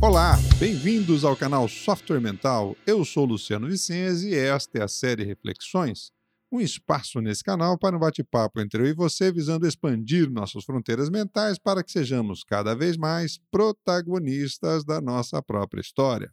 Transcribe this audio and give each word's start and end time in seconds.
Olá, 0.00 0.36
bem-vindos 0.60 1.24
ao 1.24 1.36
canal 1.36 1.66
Software 1.66 2.20
Mental. 2.20 2.76
Eu 2.86 3.04
sou 3.04 3.24
Luciano 3.24 3.66
Vicenzi 3.66 4.28
e 4.28 4.34
esta 4.36 4.78
é 4.78 4.82
a 4.82 4.86
série 4.86 5.24
Reflexões, 5.24 6.12
um 6.52 6.60
espaço 6.60 7.20
nesse 7.20 7.42
canal 7.42 7.76
para 7.76 7.96
um 7.96 7.98
bate-papo 7.98 8.60
entre 8.60 8.80
eu 8.80 8.86
e 8.86 8.92
você 8.94 9.32
visando 9.32 9.66
expandir 9.66 10.30
nossas 10.30 10.62
fronteiras 10.62 11.10
mentais 11.10 11.58
para 11.58 11.82
que 11.82 11.90
sejamos 11.90 12.44
cada 12.44 12.76
vez 12.76 12.96
mais 12.96 13.40
protagonistas 13.50 14.84
da 14.84 15.00
nossa 15.00 15.42
própria 15.42 15.80
história. 15.80 16.32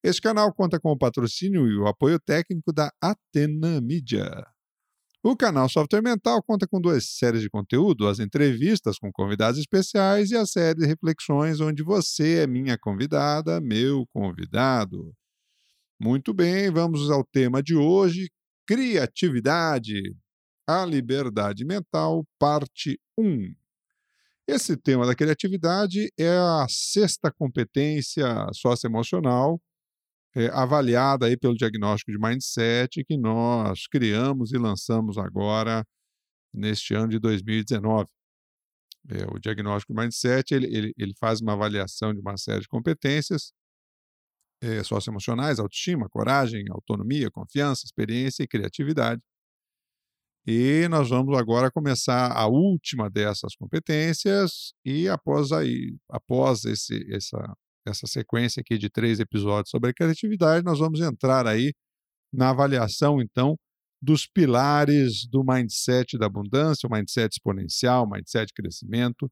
Este 0.00 0.22
canal 0.22 0.54
conta 0.54 0.78
com 0.78 0.92
o 0.92 0.98
patrocínio 0.98 1.66
e 1.66 1.76
o 1.76 1.88
apoio 1.88 2.20
técnico 2.20 2.72
da 2.72 2.92
Atena 3.02 3.80
Media. 3.80 4.46
O 5.24 5.36
canal 5.36 5.68
Software 5.68 6.02
Mental 6.02 6.42
conta 6.42 6.66
com 6.66 6.80
duas 6.80 7.06
séries 7.06 7.42
de 7.42 7.48
conteúdo, 7.48 8.08
as 8.08 8.18
entrevistas 8.18 8.98
com 8.98 9.12
convidados 9.12 9.60
especiais 9.60 10.32
e 10.32 10.36
a 10.36 10.44
série 10.44 10.80
de 10.80 10.86
reflexões 10.86 11.60
onde 11.60 11.80
você 11.84 12.40
é 12.40 12.46
minha 12.48 12.76
convidada, 12.76 13.60
meu 13.60 14.04
convidado. 14.12 15.14
Muito 15.96 16.34
bem, 16.34 16.68
vamos 16.72 17.08
ao 17.08 17.22
tema 17.22 17.62
de 17.62 17.76
hoje, 17.76 18.32
criatividade, 18.66 20.12
a 20.66 20.84
liberdade 20.84 21.64
mental, 21.64 22.26
parte 22.36 22.98
1. 23.16 23.54
Esse 24.48 24.76
tema 24.76 25.06
da 25.06 25.14
criatividade 25.14 26.12
é 26.18 26.30
a 26.30 26.66
sexta 26.68 27.30
competência 27.30 28.26
socioemocional 28.52 29.62
é, 30.34 30.46
avaliada 30.48 31.26
aí 31.26 31.36
pelo 31.36 31.54
diagnóstico 31.54 32.12
de 32.12 32.18
mindset 32.18 33.04
que 33.04 33.16
nós 33.16 33.86
criamos 33.86 34.52
e 34.52 34.58
lançamos 34.58 35.18
agora 35.18 35.84
neste 36.52 36.94
ano 36.94 37.08
de 37.08 37.18
2019. 37.18 38.08
É, 39.10 39.24
o 39.34 39.38
diagnóstico 39.38 39.92
de 39.92 40.00
mindset 40.00 40.54
ele, 40.54 40.66
ele, 40.66 40.94
ele, 40.96 41.12
faz 41.18 41.40
uma 41.40 41.54
avaliação 41.54 42.14
de 42.14 42.20
uma 42.20 42.36
série 42.36 42.60
de 42.60 42.68
competências 42.68 43.52
é, 44.62 44.82
socioemocionais, 44.84 45.58
autoestima, 45.58 46.08
coragem, 46.08 46.64
autonomia, 46.70 47.30
confiança, 47.30 47.84
experiência 47.84 48.44
e 48.44 48.48
criatividade. 48.48 49.20
E 50.46 50.88
nós 50.88 51.08
vamos 51.10 51.36
agora 51.38 51.70
começar 51.70 52.32
a 52.32 52.46
última 52.46 53.08
dessas 53.10 53.54
competências 53.54 54.72
e 54.84 55.08
após 55.08 55.52
aí, 55.52 55.96
após 56.08 56.64
esse, 56.64 57.06
essa 57.12 57.38
essa 57.86 58.06
sequência 58.06 58.60
aqui 58.60 58.78
de 58.78 58.88
três 58.90 59.20
episódios 59.20 59.70
sobre 59.70 59.92
criatividade, 59.92 60.64
nós 60.64 60.78
vamos 60.78 61.00
entrar 61.00 61.46
aí 61.46 61.72
na 62.32 62.50
avaliação, 62.50 63.20
então, 63.20 63.56
dos 64.00 64.26
pilares 64.26 65.26
do 65.28 65.44
mindset 65.44 66.18
da 66.18 66.26
abundância, 66.26 66.88
o 66.88 66.92
mindset 66.92 67.34
exponencial, 67.34 68.04
o 68.04 68.10
mindset 68.10 68.46
de 68.46 68.54
crescimento, 68.54 69.30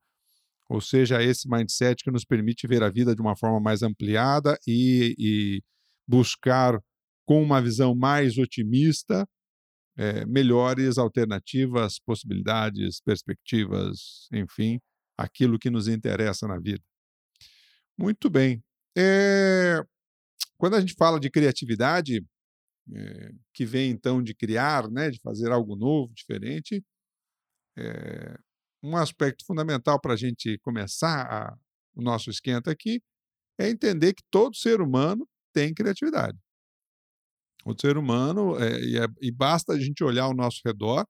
ou 0.69 0.81
seja, 0.81 1.21
esse 1.23 1.49
mindset 1.49 2.05
que 2.05 2.13
nos 2.13 2.25
permite 2.25 2.69
ver 2.69 2.83
a 2.83 2.89
vida 2.89 3.15
de 3.15 3.21
uma 3.21 3.37
forma 3.37 3.59
mais 3.59 3.83
ampliada 3.83 4.57
e, 4.67 5.17
e 5.19 5.63
buscar, 6.07 6.79
com 7.27 7.43
uma 7.43 7.61
visão 7.61 7.95
mais 7.95 8.39
otimista, 8.39 9.27
é, 9.97 10.25
melhores 10.27 10.99
alternativas, 10.99 11.99
possibilidades, 11.99 13.01
perspectivas, 13.01 14.29
enfim, 14.33 14.81
aquilo 15.19 15.59
que 15.59 15.71
nos 15.71 15.89
interessa 15.89 16.47
na 16.47 16.59
vida. 16.59 16.83
Muito 18.01 18.31
bem. 18.31 18.65
É... 18.97 19.77
Quando 20.57 20.75
a 20.75 20.81
gente 20.81 20.95
fala 20.95 21.21
de 21.21 21.29
criatividade, 21.31 22.25
é... 22.95 23.31
que 23.53 23.67
vem 23.67 23.91
então 23.91 24.23
de 24.23 24.35
criar, 24.35 24.91
né, 24.91 25.11
de 25.11 25.21
fazer 25.21 25.53
algo 25.53 25.77
novo, 25.77 26.11
diferente, 26.15 26.83
é... 27.77 28.39
um 28.83 28.97
aspecto 28.97 29.45
fundamental 29.45 30.01
para 30.01 30.15
a 30.15 30.17
gente 30.17 30.59
começar 30.61 31.27
a... 31.31 31.55
o 31.95 32.01
nosso 32.01 32.31
esquenta 32.31 32.71
aqui 32.71 33.03
é 33.59 33.69
entender 33.69 34.15
que 34.15 34.23
todo 34.31 34.57
ser 34.57 34.81
humano 34.81 35.29
tem 35.53 35.75
criatividade. 35.75 36.39
O 37.67 37.79
ser 37.79 37.99
humano, 37.99 38.57
e, 38.59 38.97
é, 38.99 39.05
e, 39.21 39.31
basta 39.31 39.75
a 39.75 39.79
gente 39.79 40.03
olhar 40.03 40.25
ao 40.25 40.35
nosso 40.35 40.63
redor, 40.65 41.07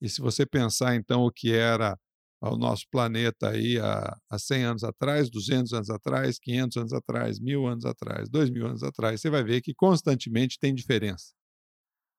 e 0.00 0.08
se 0.08 0.22
você 0.22 0.46
pensar 0.46 0.94
então 0.94 1.24
o 1.24 1.30
que 1.30 1.52
era 1.52 1.94
ao 2.40 2.56
nosso 2.56 2.84
planeta 2.90 3.50
aí 3.50 3.78
há, 3.78 4.16
há 4.30 4.38
100 4.38 4.64
anos 4.64 4.84
atrás, 4.84 5.30
200 5.30 5.72
anos 5.72 5.90
atrás, 5.90 6.38
500 6.38 6.76
anos 6.76 6.92
atrás, 6.92 7.40
mil 7.40 7.66
anos 7.66 7.84
atrás, 7.84 8.28
dois 8.28 8.50
mil 8.50 8.66
anos 8.66 8.82
atrás, 8.82 9.20
você 9.20 9.30
vai 9.30 9.42
ver 9.42 9.60
que 9.62 9.74
constantemente 9.74 10.58
tem 10.58 10.74
diferença. 10.74 11.32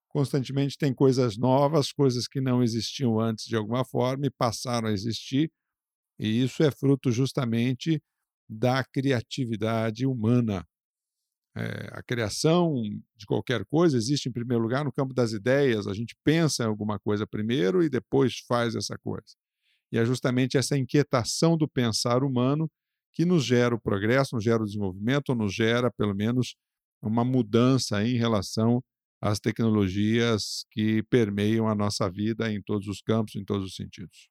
Constantemente 0.10 0.78
tem 0.78 0.94
coisas 0.94 1.38
novas, 1.38 1.92
coisas 1.92 2.28
que 2.28 2.42
não 2.42 2.64
existiam 2.64 3.20
antes 3.20 3.46
de 3.46 3.56
alguma 3.56 3.86
forma 3.86 4.26
e 4.26 4.32
passaram 4.32 4.88
a 4.88 4.92
existir, 4.92 5.52
e 6.20 6.44
isso 6.44 6.64
é 6.64 6.72
fruto 6.72 7.12
justamente 7.12 8.02
da 8.50 8.84
criatividade 8.84 10.06
humana. 10.06 10.66
É, 11.56 11.90
a 11.92 12.04
criação 12.04 12.82
de 13.16 13.26
qualquer 13.26 13.66
coisa 13.66 13.98
existe, 13.98 14.30
em 14.30 14.32
primeiro 14.32 14.64
lugar, 14.64 14.86
no 14.86 14.92
campo 14.92 15.14
das 15.14 15.32
ideias. 15.32 15.88
A 15.88 15.94
gente 15.94 16.16
pensa 16.24 16.64
em 16.64 16.68
alguma 16.68 17.00
coisa 17.00 17.26
primeiro 17.28 17.84
e 17.84 17.90
depois 17.90 18.40
faz 18.48 18.76
essa 18.76 18.98
coisa. 18.98 19.36
E 19.92 19.98
é 19.98 20.06
justamente 20.06 20.58
essa 20.58 20.78
inquietação 20.78 21.58
do 21.58 21.68
pensar 21.68 22.24
humano 22.24 22.70
que 23.14 23.26
nos 23.26 23.44
gera 23.44 23.74
o 23.74 23.82
progresso, 23.82 24.36
nos 24.36 24.44
gera 24.44 24.62
o 24.62 24.66
desenvolvimento, 24.66 25.30
ou 25.30 25.36
nos 25.36 25.54
gera, 25.54 25.92
pelo 25.92 26.14
menos, 26.14 26.56
uma 27.02 27.24
mudança 27.24 28.04
em 28.04 28.16
relação 28.16 28.84
às 29.22 29.40
tecnologias 29.40 30.66
que 30.72 31.02
permeiam 31.04 31.68
a 31.68 31.76
nossa 31.76 32.10
vida 32.10 32.52
em 32.52 32.62
todos 32.62 32.88
os 32.88 33.02
campos, 33.02 33.36
em 33.36 33.44
todos 33.44 33.66
os 33.66 33.76
sentidos. 33.76 34.30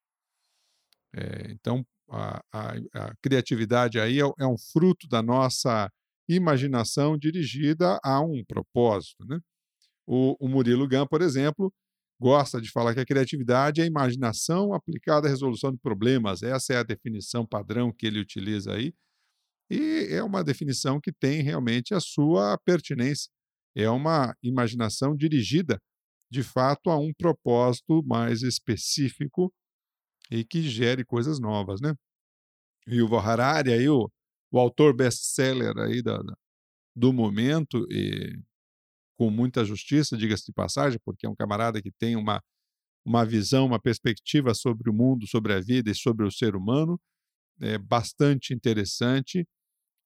É, 1.14 1.50
então, 1.50 1.84
a, 2.08 2.40
a, 2.52 2.76
a, 2.94 3.14
criatividade 3.22 3.98
aí 3.98 4.20
é, 4.20 4.24
é, 4.38 4.46
um 4.46 4.58
fruto 4.58 5.08
da 5.08 5.22
nossa 5.22 5.90
imaginação 6.28 7.18
dirigida 7.18 7.98
a 8.04 8.20
um 8.20 8.44
propósito. 8.44 9.24
Né? 9.26 9.38
O, 10.06 10.36
o 10.38 10.48
Murilo 10.48 10.88
Gun, 10.88 11.06
por 11.06 11.22
exemplo, 11.22 11.72
gosta 12.20 12.60
de 12.60 12.70
falar 12.70 12.94
que 12.94 13.00
a 13.00 13.06
criatividade 13.06 13.80
é 13.80 13.84
a 13.84 13.86
imaginação 13.86 14.72
aplicada 14.72 15.26
à 15.26 15.30
resolução 15.30 15.70
de 15.70 15.78
problemas. 15.78 16.42
Essa 16.42 16.74
é 16.74 16.76
a 16.78 16.82
definição 16.82 17.46
padrão 17.46 17.92
que 17.92 18.06
ele 18.06 18.20
utiliza 18.20 18.72
aí. 18.72 18.94
E 19.70 20.06
é 20.10 20.22
uma 20.22 20.44
definição 20.44 21.00
que 21.00 21.12
tem 21.12 21.42
realmente 21.42 21.92
a 21.92 22.00
sua 22.00 22.56
pertinência. 22.64 23.30
É 23.74 23.90
uma 23.90 24.34
imaginação 24.42 25.14
dirigida, 25.14 25.78
de 26.30 26.42
fato, 26.42 26.90
a 26.90 26.98
um 26.98 27.12
propósito 27.12 28.02
mais 28.04 28.42
específico 28.42 29.52
e 30.30 30.44
que 30.44 30.62
gere 30.62 31.04
coisas 31.04 31.38
novas, 31.38 31.80
né? 31.80 31.94
E 32.86 33.02
o 33.02 33.16
Harari, 33.16 33.72
aí, 33.72 33.88
o, 33.88 34.10
o 34.50 34.58
autor 34.58 34.94
best-seller 34.94 35.76
aí 35.78 36.02
da, 36.02 36.18
do 36.94 37.12
momento, 37.12 37.86
e 37.90 38.38
com 39.16 39.30
muita 39.30 39.64
justiça, 39.64 40.16
diga-se 40.16 40.46
de 40.46 40.52
passagem, 40.52 41.00
porque 41.04 41.26
é 41.26 41.28
um 41.28 41.34
camarada 41.36 41.80
que 41.82 41.90
tem 41.92 42.16
uma, 42.16 42.42
uma 43.04 43.24
visão, 43.24 43.66
uma 43.66 43.80
perspectiva 43.80 44.54
sobre 44.54 44.90
o 44.90 44.94
mundo, 44.94 45.26
sobre 45.26 45.54
a 45.54 45.60
vida 45.60 45.90
e 45.90 45.94
sobre 45.94 46.26
o 46.26 46.30
ser 46.30 46.56
humano, 46.56 47.00
é 47.60 47.78
bastante 47.78 48.54
interessante. 48.54 49.46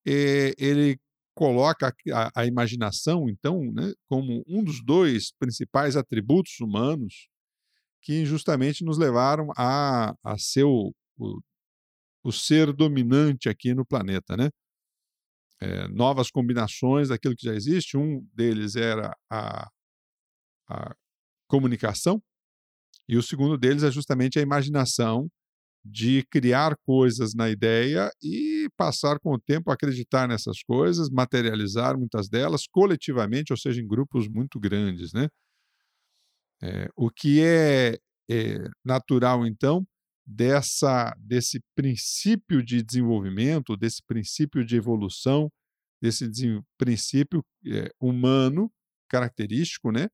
E 0.06 0.54
ele 0.58 0.98
coloca 1.34 1.94
a, 2.12 2.42
a 2.42 2.46
imaginação, 2.46 3.28
então, 3.28 3.60
né, 3.72 3.92
como 4.06 4.44
um 4.46 4.62
dos 4.64 4.84
dois 4.84 5.32
principais 5.38 5.96
atributos 5.96 6.60
humanos 6.60 7.28
que 8.02 8.24
justamente 8.24 8.84
nos 8.84 8.98
levaram 8.98 9.48
a, 9.56 10.14
a 10.24 10.38
ser 10.38 10.64
o, 10.64 10.92
o, 11.18 11.40
o 12.24 12.32
ser 12.32 12.72
dominante 12.72 13.48
aqui 13.48 13.74
no 13.74 13.84
planeta, 13.86 14.36
né? 14.36 14.50
É, 15.60 15.88
novas 15.88 16.30
combinações 16.30 17.08
daquilo 17.08 17.36
que 17.36 17.46
já 17.46 17.54
existe. 17.54 17.96
Um 17.96 18.26
deles 18.34 18.76
era 18.76 19.14
a, 19.30 19.68
a 20.68 20.94
comunicação, 21.48 22.22
e 23.08 23.16
o 23.16 23.22
segundo 23.22 23.58
deles 23.58 23.82
é 23.82 23.90
justamente 23.90 24.38
a 24.38 24.42
imaginação 24.42 25.28
de 25.84 26.22
criar 26.30 26.76
coisas 26.84 27.34
na 27.34 27.48
ideia 27.48 28.10
e 28.22 28.68
passar 28.76 29.18
com 29.18 29.32
o 29.34 29.40
tempo 29.40 29.70
a 29.70 29.74
acreditar 29.74 30.28
nessas 30.28 30.62
coisas, 30.62 31.08
materializar 31.10 31.98
muitas 31.98 32.28
delas 32.28 32.66
coletivamente, 32.70 33.52
ou 33.52 33.56
seja, 33.56 33.80
em 33.80 33.86
grupos 33.86 34.28
muito 34.28 34.60
grandes, 34.60 35.12
né? 35.12 35.28
É, 36.62 36.88
o 36.94 37.10
que 37.10 37.40
é, 37.42 37.98
é, 38.30 38.68
natural, 38.84 39.46
então, 39.46 39.86
dessa 40.26 41.14
desse 41.18 41.60
princípio 41.74 42.62
de 42.62 42.82
desenvolvimento, 42.82 43.76
desse 43.76 44.02
princípio 44.06 44.64
de 44.64 44.76
evolução, 44.76 45.50
desse 46.00 46.28
princípio 46.78 47.44
é, 47.66 47.90
humano 48.00 48.72
característico, 49.08 49.90
né? 49.92 50.08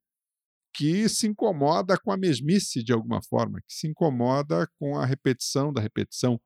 Que 0.75 1.09
se 1.09 1.27
incomoda 1.27 1.99
com 1.99 2.13
a 2.13 2.17
mesmice 2.17 2.83
de 2.83 2.93
alguma 2.93 3.23
forma, 3.23 3.61
que 3.61 3.75
se 3.75 3.87
incomoda 3.87 4.69
com 4.79 4.99
a 4.99 5.07
repetição 5.07 5.73
da 5.73 5.81
repetição 5.81 6.41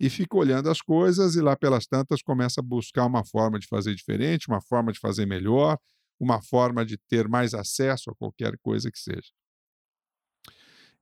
e 0.00 0.10
fica 0.10 0.36
olhando 0.36 0.68
as 0.70 0.80
coisas 0.80 1.36
e 1.36 1.40
lá 1.40 1.56
pelas 1.56 1.86
tantas 1.86 2.22
começa 2.22 2.60
a 2.60 2.64
buscar 2.64 3.06
uma 3.06 3.24
forma 3.24 3.58
de 3.58 3.66
fazer 3.66 3.94
diferente, 3.94 4.48
uma 4.48 4.60
forma 4.60 4.92
de 4.92 4.98
fazer 4.98 5.26
melhor, 5.26 5.78
uma 6.18 6.42
forma 6.42 6.84
de 6.84 6.98
ter 7.08 7.28
mais 7.28 7.54
acesso 7.54 8.10
a 8.10 8.14
qualquer 8.14 8.56
coisa 8.62 8.90
que 8.90 8.98
seja. 8.98 9.30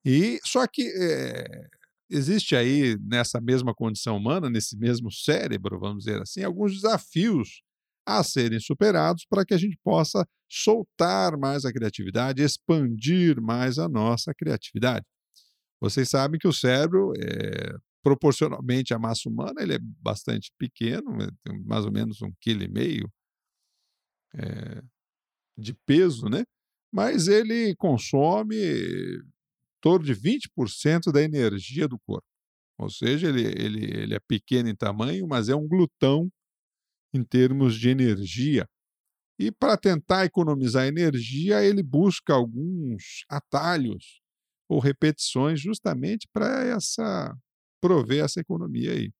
E 0.04 0.40
só 0.44 0.66
que 0.66 0.82
é, 1.00 1.68
existe 2.10 2.54
aí 2.54 2.96
nessa 3.00 3.40
mesma 3.40 3.74
condição 3.74 4.16
humana, 4.16 4.50
nesse 4.50 4.76
mesmo 4.76 5.10
cérebro, 5.10 5.78
vamos 5.78 6.04
dizer 6.04 6.20
assim, 6.20 6.42
alguns 6.42 6.74
desafios 6.74 7.62
a 8.06 8.22
serem 8.22 8.58
superados 8.58 9.24
para 9.28 9.44
que 9.44 9.54
a 9.54 9.58
gente 9.58 9.78
possa 9.82 10.26
soltar 10.50 11.36
mais 11.38 11.64
a 11.64 11.72
criatividade, 11.72 12.42
expandir 12.42 13.40
mais 13.40 13.78
a 13.78 13.88
nossa 13.88 14.34
criatividade. 14.34 15.06
Vocês 15.80 16.08
sabem 16.10 16.38
que 16.38 16.48
o 16.48 16.52
cérebro, 16.52 17.12
é, 17.16 17.76
proporcionalmente 18.02 18.92
à 18.92 18.98
massa 18.98 19.28
humana, 19.28 19.62
ele 19.62 19.74
é 19.74 19.78
bastante 19.80 20.52
pequeno, 20.58 21.16
né, 21.16 21.28
tem 21.44 21.62
mais 21.64 21.84
ou 21.84 21.92
menos 21.92 22.20
um 22.22 22.32
quilo 22.40 22.62
e 22.62 22.68
meio 22.68 23.10
é, 24.34 24.82
de 25.56 25.74
peso, 25.86 26.26
né? 26.26 26.44
Mas 26.92 27.26
ele 27.26 27.74
consome 27.76 28.56
torno 29.82 30.06
de 30.06 30.14
20% 30.14 31.12
da 31.12 31.20
energia 31.20 31.86
do 31.86 31.98
corpo. 32.06 32.26
Ou 32.78 32.88
seja, 32.88 33.28
ele, 33.28 33.42
ele, 33.42 33.84
ele 33.84 34.14
é 34.14 34.20
pequeno 34.26 34.68
em 34.68 34.74
tamanho, 34.74 35.26
mas 35.28 35.48
é 35.48 35.54
um 35.54 35.68
glutão 35.68 36.30
em 37.12 37.22
termos 37.22 37.78
de 37.78 37.90
energia. 37.90 38.66
E 39.38 39.50
para 39.50 39.76
tentar 39.76 40.24
economizar 40.24 40.86
energia, 40.86 41.62
ele 41.62 41.82
busca 41.82 42.32
alguns 42.32 43.24
atalhos 43.28 44.20
ou 44.70 44.78
repetições 44.78 45.60
justamente 45.60 46.28
para 46.32 46.64
essa 46.64 47.34
prover 47.80 48.24
essa 48.24 48.40
economia 48.40 48.92
aí. 48.92 49.10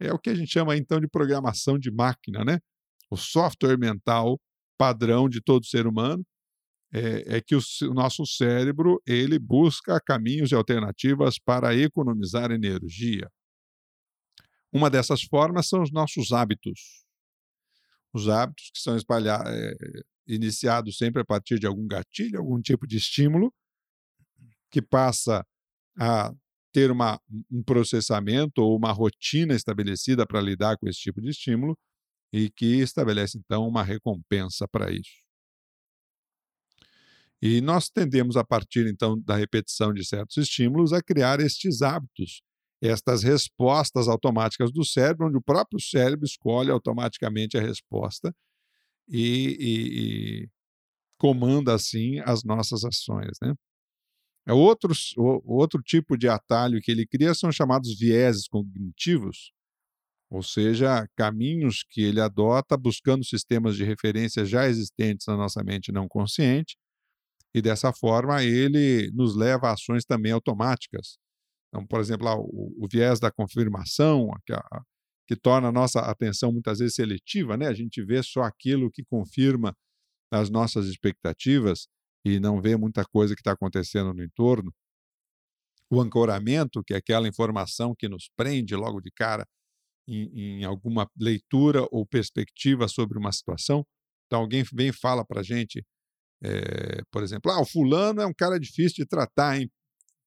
É 0.00 0.12
o 0.12 0.18
que 0.18 0.30
a 0.30 0.34
gente 0.34 0.50
chama 0.50 0.76
então 0.76 0.98
de 0.98 1.08
programação 1.08 1.78
de 1.78 1.90
máquina, 1.90 2.44
né? 2.44 2.58
O 3.10 3.16
software 3.16 3.78
mental 3.78 4.40
padrão 4.78 5.28
de 5.28 5.40
todo 5.40 5.66
ser 5.66 5.86
humano 5.86 6.24
é, 6.92 7.36
é 7.36 7.40
que 7.40 7.54
o, 7.54 7.60
o 7.82 7.94
nosso 7.94 8.24
cérebro 8.26 9.02
ele 9.06 9.38
busca 9.38 10.00
caminhos 10.00 10.52
e 10.52 10.54
alternativas 10.54 11.38
para 11.38 11.74
economizar 11.74 12.50
energia. 12.50 13.30
Uma 14.72 14.90
dessas 14.90 15.22
formas 15.22 15.68
são 15.68 15.82
os 15.82 15.90
nossos 15.90 16.32
hábitos 16.32 17.06
os 18.16 18.28
hábitos 18.28 18.70
que 18.72 18.80
são 18.80 18.96
espalhados, 18.96 19.52
é, 19.52 19.74
iniciados 20.26 20.96
sempre 20.96 21.22
a 21.22 21.24
partir 21.24 21.58
de 21.58 21.66
algum 21.66 21.86
gatilho, 21.86 22.38
algum 22.38 22.60
tipo 22.60 22.86
de 22.86 22.96
estímulo, 22.96 23.52
que 24.70 24.80
passa 24.80 25.46
a 25.98 26.32
ter 26.72 26.90
uma, 26.90 27.20
um 27.50 27.62
processamento 27.62 28.62
ou 28.62 28.76
uma 28.76 28.92
rotina 28.92 29.54
estabelecida 29.54 30.26
para 30.26 30.40
lidar 30.40 30.76
com 30.78 30.88
esse 30.88 31.00
tipo 31.00 31.20
de 31.20 31.30
estímulo 31.30 31.78
e 32.32 32.50
que 32.50 32.80
estabelece, 32.80 33.38
então, 33.38 33.66
uma 33.66 33.82
recompensa 33.82 34.66
para 34.68 34.90
isso. 34.90 35.25
E 37.42 37.60
nós 37.60 37.88
tendemos, 37.88 38.36
a 38.36 38.44
partir, 38.44 38.86
então, 38.86 39.20
da 39.20 39.36
repetição 39.36 39.92
de 39.92 40.04
certos 40.04 40.36
estímulos, 40.36 40.92
a 40.92 41.02
criar 41.02 41.40
estes 41.40 41.82
hábitos 41.82 42.42
estas 42.82 43.22
respostas 43.22 44.08
automáticas 44.08 44.70
do 44.72 44.84
cérebro, 44.84 45.28
onde 45.28 45.36
o 45.36 45.42
próprio 45.42 45.80
cérebro 45.80 46.24
escolhe 46.24 46.70
automaticamente 46.70 47.56
a 47.56 47.60
resposta 47.60 48.34
e, 49.08 49.56
e, 49.58 50.42
e 50.44 50.48
comanda 51.18 51.74
assim 51.74 52.20
as 52.20 52.44
nossas 52.44 52.84
ações, 52.84 53.32
né? 53.42 53.54
É 54.48 54.52
outros, 54.52 55.12
outro 55.16 55.82
tipo 55.82 56.16
de 56.16 56.28
atalho 56.28 56.80
que 56.80 56.92
ele 56.92 57.04
cria 57.04 57.34
são 57.34 57.50
chamados 57.50 57.98
vieses 57.98 58.46
cognitivos, 58.46 59.50
ou 60.30 60.40
seja, 60.40 61.08
caminhos 61.16 61.84
que 61.88 62.02
ele 62.02 62.20
adota 62.20 62.76
buscando 62.76 63.24
sistemas 63.24 63.76
de 63.76 63.82
referência 63.84 64.44
já 64.44 64.68
existentes 64.68 65.26
na 65.26 65.36
nossa 65.36 65.64
mente 65.64 65.90
não 65.90 66.06
consciente, 66.06 66.76
e 67.56 67.62
dessa 67.62 67.92
forma 67.92 68.44
ele 68.44 69.10
nos 69.12 69.34
leva 69.34 69.68
a 69.68 69.72
ações 69.72 70.04
também 70.04 70.32
automáticas, 70.32 71.18
então, 71.68 71.86
por 71.86 72.00
exemplo, 72.00 72.24
lá, 72.24 72.34
o, 72.38 72.74
o 72.78 72.88
viés 72.90 73.20
da 73.20 73.30
confirmação, 73.30 74.30
que, 74.46 74.52
a, 74.52 74.62
que 75.28 75.36
torna 75.36 75.68
a 75.68 75.72
nossa 75.72 76.00
atenção 76.00 76.52
muitas 76.52 76.78
vezes 76.78 76.94
seletiva, 76.94 77.56
né? 77.56 77.66
A 77.66 77.74
gente 77.74 78.02
vê 78.02 78.22
só 78.22 78.42
aquilo 78.42 78.90
que 78.90 79.04
confirma 79.04 79.76
as 80.32 80.48
nossas 80.50 80.86
expectativas 80.86 81.86
e 82.24 82.40
não 82.40 82.60
vê 82.60 82.76
muita 82.76 83.04
coisa 83.04 83.34
que 83.34 83.40
está 83.40 83.52
acontecendo 83.52 84.14
no 84.14 84.24
entorno. 84.24 84.72
O 85.90 86.00
ancoramento, 86.00 86.82
que 86.82 86.94
é 86.94 86.96
aquela 86.96 87.28
informação 87.28 87.94
que 87.96 88.08
nos 88.08 88.30
prende 88.36 88.74
logo 88.74 89.00
de 89.00 89.10
cara 89.10 89.46
em, 90.08 90.60
em 90.60 90.64
alguma 90.64 91.08
leitura 91.18 91.86
ou 91.90 92.06
perspectiva 92.06 92.88
sobre 92.88 93.18
uma 93.18 93.32
situação. 93.32 93.84
Então, 94.26 94.40
alguém 94.40 94.64
vem 94.72 94.88
e 94.88 94.92
fala 94.92 95.24
para 95.24 95.40
a 95.40 95.44
gente, 95.44 95.84
é, 96.42 97.02
por 97.10 97.22
exemplo, 97.22 97.50
ah, 97.50 97.60
o 97.60 97.66
fulano 97.66 98.20
é 98.20 98.26
um 98.26 98.34
cara 98.34 98.58
difícil 98.58 99.04
de 99.04 99.06
tratar, 99.06 99.58
hein? 99.58 99.70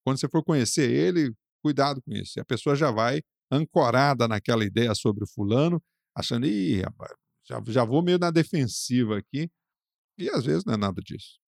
Quando 0.04 0.20
você 0.20 0.28
for 0.28 0.44
conhecer 0.44 0.90
ele, 0.90 1.34
cuidado 1.62 2.02
com 2.02 2.12
isso. 2.14 2.40
E 2.40 2.42
a 2.42 2.46
pessoa 2.46 2.76
já 2.76 2.92
vai 2.92 3.22
ancorada 3.52 4.28
naquela 4.28 4.64
ideia 4.64 4.94
sobre 4.96 5.24
o 5.24 5.28
fulano, 5.28 5.82
achando, 6.16 6.46
ih, 6.46 6.82
rapaz, 6.82 7.12
já, 7.48 7.62
já 7.68 7.86
vou 7.86 8.02
meio 8.04 8.20
na 8.20 8.32
defensiva 8.32 9.18
aqui. 9.18 9.50
E 10.18 10.30
às 10.30 10.46
vezes 10.46 10.66
não 10.66 10.74
é 10.74 10.78
nada 10.78 11.02
disso. 11.02 11.40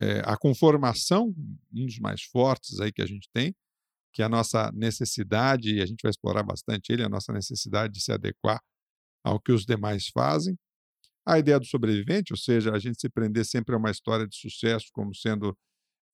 É, 0.00 0.20
a 0.24 0.36
conformação, 0.36 1.34
um 1.72 1.86
dos 1.86 1.98
mais 1.98 2.22
fortes 2.22 2.80
aí 2.80 2.92
que 2.92 3.02
a 3.02 3.06
gente 3.06 3.28
tem, 3.32 3.54
que 4.12 4.22
é 4.22 4.24
a 4.24 4.28
nossa 4.28 4.70
necessidade, 4.72 5.74
e 5.76 5.82
a 5.82 5.86
gente 5.86 6.02
vai 6.02 6.10
explorar 6.10 6.42
bastante 6.42 6.92
ele, 6.92 7.02
a 7.02 7.08
nossa 7.08 7.32
necessidade 7.32 7.94
de 7.94 8.02
se 8.02 8.12
adequar 8.12 8.60
ao 9.24 9.40
que 9.40 9.52
os 9.52 9.64
demais 9.64 10.08
fazem. 10.08 10.58
A 11.26 11.38
ideia 11.38 11.58
do 11.58 11.66
sobrevivente, 11.66 12.32
ou 12.32 12.36
seja, 12.36 12.72
a 12.72 12.78
gente 12.78 13.00
se 13.00 13.08
prender 13.08 13.44
sempre 13.44 13.74
a 13.74 13.78
uma 13.78 13.90
história 13.90 14.26
de 14.26 14.36
sucesso 14.36 14.86
como 14.92 15.14
sendo 15.14 15.56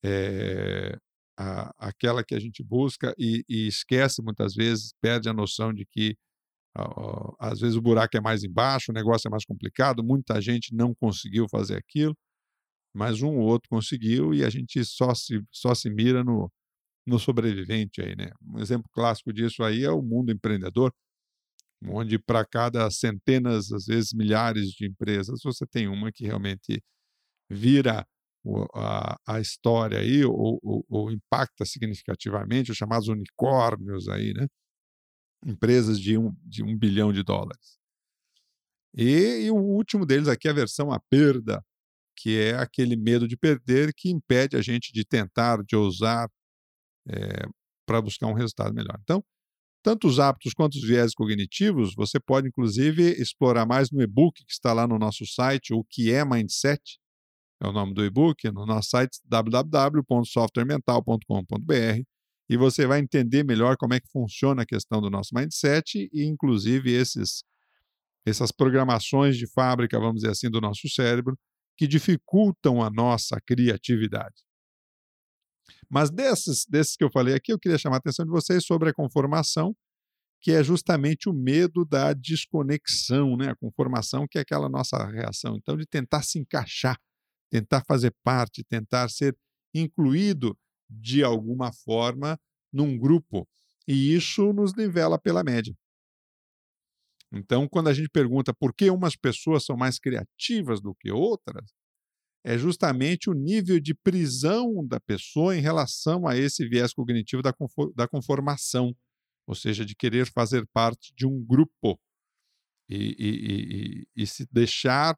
é, 0.05 0.97
a, 1.39 1.73
aquela 1.79 2.25
que 2.25 2.35
a 2.35 2.41
gente 2.41 2.63
busca 2.63 3.15
e, 3.19 3.45
e, 3.49 3.67
esquece 3.69 4.23
muitas 4.23 4.55
vezes, 4.55 4.93
perde 5.01 5.29
a 5.29 5.33
noção 5.33 5.73
de 5.73 5.87
que 5.87 6.17
às 7.41 7.61
vezes 7.61 7.77
o 7.77 7.83
buraco 7.83 8.17
é 8.17 8.21
mais 8.21 8.45
embaixo, 8.45 8.93
o 8.93 8.95
negócio 8.95 9.29
é 9.29 9.31
mais 9.31 9.45
complicado, 9.45 10.05
muita 10.05 10.41
gente 10.41 10.75
não 10.75 10.95
conseguiu 10.95 11.49
fazer 11.49 11.77
aquilo, 11.77 12.17
mas 12.95 13.23
um 13.23 13.39
ou 13.39 13.47
outro 13.47 13.69
conseguiu 13.69 14.35
e 14.35 14.45
a 14.45 14.51
gente 14.51 14.85
só 14.85 15.15
se, 15.15 15.43
só 15.51 15.75
se 15.75 15.91
mira 15.91 16.25
no, 16.25 16.51
no 17.07 17.19
sobrevivente 17.19 18.01
aí, 18.03 18.15
né? 18.17 18.31
Um 18.43 18.59
exemplo 18.61 18.89
clássico 18.93 19.33
disso 19.33 19.63
aí 19.65 19.85
é 19.85 19.91
o 19.91 20.03
mundo 20.03 20.33
empreendedor, 20.33 20.93
onde 21.85 22.19
para 22.19 22.45
cada 22.45 22.91
centenas, 22.91 23.73
às 23.73 23.87
vezes 23.87 24.13
milhares 24.13 24.71
de 24.71 24.87
empresas, 24.87 25.41
você 25.43 25.67
tem 25.67 25.89
uma 25.89 26.11
que 26.13 26.25
realmente 26.25 26.83
vira 27.51 28.07
a, 28.75 29.17
a 29.27 29.41
história 29.41 29.99
aí, 29.99 30.25
ou, 30.25 30.59
ou, 30.63 30.85
ou, 30.89 31.11
impacta 31.11 31.65
significativamente, 31.65 32.71
os 32.71 32.77
chamados 32.77 33.09
unicórnios 33.09 34.09
aí, 34.09 34.33
né? 34.35 34.47
Empresas 35.47 36.01
de 36.01 36.19
um, 36.19 36.35
de 36.45 36.63
um 36.63 36.77
bilhão 36.77 37.13
de 37.13 37.23
dólares. 37.23 37.79
E, 38.95 39.45
e 39.47 39.51
o 39.51 39.57
último 39.57 40.07
deles 40.07 40.29
aqui, 40.29 40.49
a 40.49 40.53
versão 40.53 40.91
a 40.93 41.01
perda, 41.11 41.63
que 42.17 42.39
é 42.39 42.57
aquele 42.57 42.97
medo 42.97 43.29
de 43.29 43.37
perder 43.37 43.93
que 43.95 44.11
impede 44.11 44.57
a 44.57 44.63
gente 44.63 44.93
de 44.93 45.05
tentar, 45.05 45.63
de 45.65 45.77
ousar 45.77 46.29
é, 47.09 47.17
eh, 47.17 47.49
para 47.87 48.03
buscar 48.03 48.27
um 48.27 48.35
resultado 48.35 48.75
melhor. 48.75 48.99
Então, 49.03 49.25
tanto 49.83 50.07
os 50.07 50.19
hábitos 50.19 50.53
quanto 50.53 50.75
os 50.75 50.83
viés 50.83 51.15
cognitivos, 51.15 51.95
você 51.95 52.21
pode 52.21 52.49
inclusive 52.49 53.13
explorar 53.21 53.67
mais 53.67 53.91
no 53.91 54.03
e-book 54.03 54.45
que 54.45 54.53
está 54.53 54.73
lá 54.73 54.87
no 54.87 54.99
nosso 54.99 55.25
site, 55.27 55.73
o 55.73 55.85
que 55.85 56.13
é 56.13 56.25
Mindset, 56.25 56.99
é 57.61 57.69
o 57.69 57.73
nome 57.73 57.95
do 57.95 58.05
e-book, 58.05 58.51
no 58.51 58.67
nosso 58.67 58.91
site 58.91 59.19
www.softwaremental.com.br 59.25 62.03
e 62.49 62.57
você 62.57 62.87
vai 62.87 63.01
entender 63.01 63.45
melhor 63.45 63.77
como 63.77 63.95
é 63.95 64.01
que 64.01 64.09
funciona 64.11 64.63
a 64.63 64.67
questão 64.67 65.01
do 65.01 65.11
nosso 65.11 65.35
mindset 65.35 66.09
e, 66.13 66.25
inclusive, 66.25 66.91
esses, 66.91 67.45
essas 68.25 68.51
programações 68.51 69.37
de 69.37 69.47
fábrica, 69.47 69.99
vamos 69.99 70.23
dizer 70.23 70.31
assim, 70.31 70.51
do 70.51 70.61
nosso 70.61 70.89
cérebro, 70.89 71.39
que 71.77 71.87
dificultam 71.87 72.83
a 72.83 72.91
nossa 72.91 73.39
criatividade. 73.47 74.48
Mas 75.89 76.11
desses, 76.11 76.65
desses 76.69 76.97
que 76.97 77.05
eu 77.05 77.11
falei 77.11 77.35
aqui, 77.35 77.53
eu 77.53 77.59
queria 77.59 77.79
chamar 77.79 77.97
a 77.97 77.99
atenção 77.99 78.25
de 78.25 78.31
vocês 78.31 78.65
sobre 78.65 78.91
a 78.91 78.95
conformação, 78.95 79.75
que 80.41 80.53
é 80.53 80.63
justamente 80.63 81.29
o 81.29 81.33
medo 81.33 81.85
da 81.85 82.13
desconexão, 82.13 83.37
né? 83.37 83.51
A 83.51 83.57
conformação, 83.57 84.27
que 84.29 84.39
é 84.39 84.43
aquela 84.43 84.69
nossa 84.69 84.97
reação, 85.07 85.57
então, 85.57 85.77
de 85.77 85.87
tentar 85.87 86.23
se 86.23 86.39
encaixar 86.39 86.99
tentar 87.49 87.83
fazer 87.87 88.15
parte, 88.23 88.65
tentar 88.65 89.09
ser 89.09 89.37
incluído 89.75 90.57
de 90.89 91.23
alguma 91.23 91.73
forma 91.73 92.39
num 92.73 92.99
grupo. 92.99 93.49
E 93.87 94.15
isso 94.15 94.53
nos 94.53 94.75
nivela 94.75 95.19
pela 95.19 95.43
média. 95.43 95.75
Então, 97.33 97.69
quando 97.69 97.89
a 97.89 97.95
gente 97.95 98.09
pergunta 98.09 98.55
por 98.55 98.75
que 98.75 98.91
umas 98.91 99.15
pessoas 99.15 99.65
são 99.65 99.77
mais 99.77 99.99
criativas 99.99 100.81
do 100.81 100.95
que 100.95 101.11
outras, 101.11 101.73
é 102.49 102.57
justamente 102.57 103.29
o 103.29 103.35
nível 103.35 103.79
de 103.79 103.95
prisão 103.95 104.83
da 104.87 104.99
pessoa 104.99 105.55
em 105.55 105.61
relação 105.61 106.27
a 106.27 106.35
esse 106.35 106.67
viés 106.67 106.95
cognitivo 106.95 107.43
da 107.43 108.09
conformação, 108.09 108.97
ou 109.47 109.55
seja, 109.55 109.85
de 109.85 109.95
querer 109.95 110.27
fazer 110.33 110.67
parte 110.73 111.13
de 111.15 111.27
um 111.27 111.45
grupo 111.45 112.01
e, 112.89 113.15
e, 113.19 114.07
e, 114.17 114.23
e 114.23 114.27
se 114.27 114.49
deixar, 114.51 115.15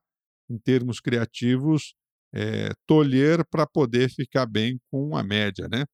em 0.50 0.58
termos 0.58 0.98
criativos, 0.98 1.94
é, 2.34 2.70
tolher 2.84 3.46
para 3.48 3.64
poder 3.64 4.10
ficar 4.10 4.46
bem 4.46 4.80
com 4.90 5.16
a 5.16 5.22
média, 5.22 5.68
né? 5.70 5.84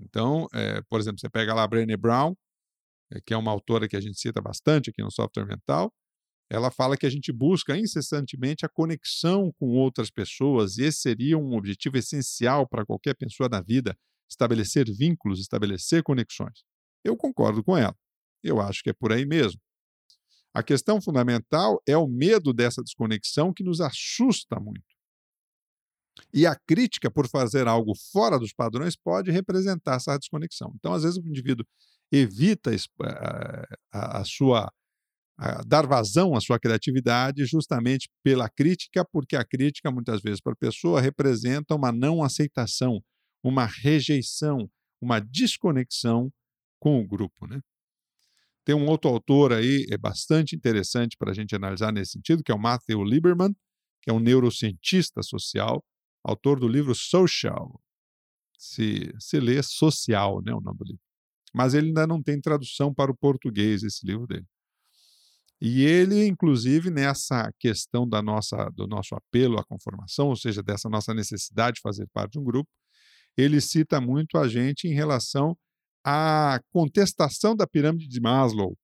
Então, 0.00 0.46
é, 0.54 0.80
por 0.88 1.00
exemplo, 1.00 1.20
você 1.20 1.28
pega 1.28 1.52
lá 1.52 1.64
a 1.64 1.68
Brené 1.68 1.98
Brown, 1.98 2.34
é, 3.12 3.20
que 3.20 3.34
é 3.34 3.36
uma 3.36 3.50
autora 3.50 3.86
que 3.86 3.96
a 3.96 4.00
gente 4.00 4.18
cita 4.18 4.40
bastante 4.40 4.88
aqui 4.88 5.02
no 5.02 5.10
software 5.10 5.44
mental, 5.44 5.92
ela 6.54 6.70
fala 6.70 6.96
que 6.96 7.04
a 7.04 7.10
gente 7.10 7.32
busca 7.32 7.76
incessantemente 7.76 8.64
a 8.64 8.68
conexão 8.68 9.52
com 9.58 9.70
outras 9.70 10.10
pessoas, 10.10 10.78
e 10.78 10.84
esse 10.84 11.00
seria 11.00 11.36
um 11.36 11.56
objetivo 11.56 11.96
essencial 11.96 12.66
para 12.66 12.86
qualquer 12.86 13.14
pessoa 13.14 13.48
na 13.48 13.60
vida, 13.60 13.96
estabelecer 14.30 14.86
vínculos, 14.90 15.40
estabelecer 15.40 16.02
conexões. 16.02 16.62
Eu 17.04 17.16
concordo 17.16 17.62
com 17.62 17.76
ela. 17.76 17.96
Eu 18.42 18.60
acho 18.60 18.82
que 18.82 18.90
é 18.90 18.92
por 18.92 19.12
aí 19.12 19.26
mesmo. 19.26 19.60
A 20.54 20.62
questão 20.62 21.00
fundamental 21.00 21.82
é 21.86 21.96
o 21.96 22.06
medo 22.06 22.52
dessa 22.52 22.82
desconexão 22.82 23.52
que 23.52 23.64
nos 23.64 23.80
assusta 23.80 24.60
muito. 24.60 24.94
E 26.32 26.46
a 26.46 26.54
crítica 26.54 27.10
por 27.10 27.28
fazer 27.28 27.66
algo 27.66 27.92
fora 28.12 28.38
dos 28.38 28.52
padrões 28.52 28.94
pode 28.94 29.32
representar 29.32 29.96
essa 29.96 30.16
desconexão. 30.16 30.72
Então, 30.76 30.92
às 30.92 31.02
vezes, 31.02 31.18
o 31.18 31.26
indivíduo 31.26 31.66
evita 32.12 32.70
a, 33.92 34.20
a 34.20 34.24
sua 34.24 34.72
dar 35.66 35.86
vazão 35.86 36.34
à 36.34 36.40
sua 36.40 36.58
criatividade 36.58 37.44
justamente 37.44 38.08
pela 38.22 38.48
crítica, 38.48 39.04
porque 39.04 39.36
a 39.36 39.44
crítica, 39.44 39.90
muitas 39.90 40.22
vezes, 40.22 40.40
para 40.40 40.52
a 40.52 40.56
pessoa, 40.56 41.00
representa 41.00 41.74
uma 41.74 41.90
não 41.90 42.22
aceitação, 42.22 43.02
uma 43.42 43.66
rejeição, 43.66 44.70
uma 45.00 45.20
desconexão 45.20 46.30
com 46.78 47.00
o 47.00 47.06
grupo. 47.06 47.46
Né? 47.46 47.60
Tem 48.64 48.74
um 48.74 48.86
outro 48.86 49.10
autor 49.10 49.52
aí, 49.52 49.86
é 49.90 49.98
bastante 49.98 50.54
interessante 50.54 51.16
para 51.18 51.30
a 51.30 51.34
gente 51.34 51.54
analisar 51.54 51.92
nesse 51.92 52.12
sentido, 52.12 52.42
que 52.42 52.52
é 52.52 52.54
o 52.54 52.60
Matthew 52.60 53.02
Lieberman, 53.02 53.54
que 54.02 54.10
é 54.10 54.12
um 54.12 54.20
neurocientista 54.20 55.22
social, 55.22 55.84
autor 56.22 56.60
do 56.60 56.68
livro 56.68 56.94
Social. 56.94 57.80
Se, 58.56 59.12
se 59.18 59.40
lê 59.40 59.62
Social, 59.62 60.40
né, 60.42 60.54
o 60.54 60.60
nome 60.60 60.78
do 60.78 60.84
livro. 60.84 61.02
Mas 61.52 61.74
ele 61.74 61.88
ainda 61.88 62.06
não 62.06 62.22
tem 62.22 62.40
tradução 62.40 62.94
para 62.94 63.10
o 63.10 63.16
português, 63.16 63.82
esse 63.82 64.06
livro 64.06 64.26
dele. 64.26 64.46
E 65.66 65.82
ele, 65.82 66.26
inclusive, 66.26 66.90
nessa 66.90 67.50
questão 67.58 68.06
da 68.06 68.20
nossa, 68.20 68.68
do 68.74 68.86
nosso 68.86 69.14
apelo 69.14 69.58
à 69.58 69.64
conformação, 69.64 70.28
ou 70.28 70.36
seja, 70.36 70.62
dessa 70.62 70.90
nossa 70.90 71.14
necessidade 71.14 71.76
de 71.76 71.80
fazer 71.80 72.06
parte 72.12 72.32
de 72.32 72.38
um 72.38 72.44
grupo, 72.44 72.68
ele 73.34 73.62
cita 73.62 73.98
muito 73.98 74.36
a 74.36 74.46
gente 74.46 74.86
em 74.86 74.92
relação 74.92 75.56
à 76.04 76.60
contestação 76.70 77.56
da 77.56 77.66
pirâmide 77.66 78.06
de 78.06 78.20
Maslow. 78.20 78.76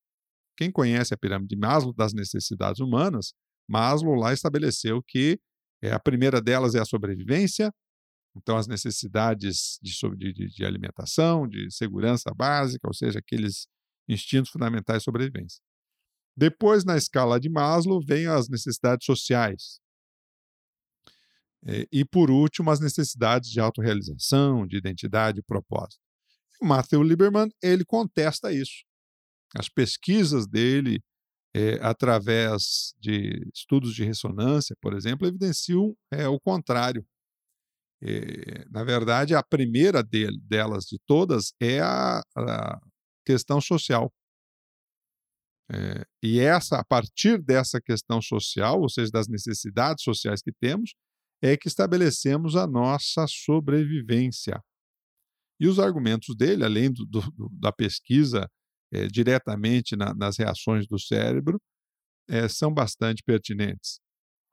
Quem 0.56 0.72
conhece 0.72 1.12
a 1.12 1.18
pirâmide 1.18 1.54
de 1.54 1.60
Maslow 1.60 1.92
das 1.92 2.14
necessidades 2.14 2.80
humanas, 2.80 3.34
Maslow 3.68 4.14
lá 4.14 4.32
estabeleceu 4.32 5.02
que 5.06 5.38
é, 5.82 5.92
a 5.92 6.00
primeira 6.00 6.40
delas 6.40 6.75
é 6.75 6.80
a 6.80 6.87
sobrevivência, 6.87 7.70
então 8.34 8.56
as 8.56 8.66
necessidades 8.66 9.78
de, 9.82 9.92
de, 10.16 10.46
de 10.49 10.64
alimentação, 10.64 11.46
de 11.46 11.70
segurança 11.70 12.32
básica, 12.34 12.88
ou 12.88 12.94
seja, 12.94 13.18
aqueles 13.18 13.66
instintos 14.08 14.50
fundamentais 14.50 15.00
de 15.00 15.04
sobrevivência. 15.04 15.60
Depois, 16.40 16.87
na 16.87 16.97
escala 16.97 17.38
de 17.38 17.50
Maslow, 17.50 18.00
vem 18.02 18.26
as 18.26 18.49
necessidades 18.49 19.04
sociais. 19.04 19.78
É, 21.66 21.87
e, 21.92 22.02
por 22.02 22.30
último, 22.30 22.70
as 22.70 22.80
necessidades 22.80 23.50
de 23.50 23.61
autorrealização, 23.61 24.66
de 24.66 24.78
identidade 24.78 25.40
e 25.40 25.42
propósito. 25.42 26.00
Matthew 26.62 27.02
Lieberman, 27.02 27.50
ele 27.62 27.85
contesta 27.85 28.50
isso. 28.50 28.87
As 29.54 29.68
pesquisas 29.68 30.47
dele, 30.47 31.02
é, 31.54 31.75
através 31.82 32.94
de 32.99 33.47
estudos 33.54 33.94
de 33.94 34.02
ressonância, 34.02 34.75
por 34.80 34.94
exemplo, 34.94 35.28
evidenciam 35.28 35.94
é, 36.11 36.26
o 36.26 36.40
contrário. 36.40 37.04
É, 38.02 38.64
na 38.70 38.82
verdade, 38.82 39.35
a 39.35 39.42
primeira 39.42 40.02
de, 40.02 40.26
delas 40.49 40.85
de 40.87 40.99
todas 41.06 41.52
é 41.61 41.80
a, 41.80 42.23
a 42.35 42.80
questão 43.26 43.61
social. 43.61 44.11
É, 45.72 46.04
e 46.22 46.40
essa, 46.40 46.78
a 46.78 46.84
partir 46.84 47.40
dessa 47.40 47.80
questão 47.80 48.20
social, 48.20 48.80
ou 48.80 48.88
seja, 48.88 49.10
das 49.12 49.28
necessidades 49.28 50.02
sociais 50.02 50.42
que 50.42 50.52
temos, 50.52 50.94
é 51.40 51.56
que 51.56 51.68
estabelecemos 51.68 52.56
a 52.56 52.66
nossa 52.66 53.24
sobrevivência. 53.28 54.60
E 55.60 55.68
os 55.68 55.78
argumentos 55.78 56.34
dele, 56.36 56.64
além 56.64 56.92
do, 56.92 57.06
do, 57.06 57.22
da 57.52 57.70
pesquisa 57.70 58.48
é, 58.92 59.06
diretamente 59.06 59.94
na, 59.94 60.12
nas 60.14 60.38
reações 60.38 60.86
do 60.86 60.98
cérebro, 60.98 61.60
é, 62.28 62.48
são 62.48 62.72
bastante 62.72 63.22
pertinentes. 63.22 64.00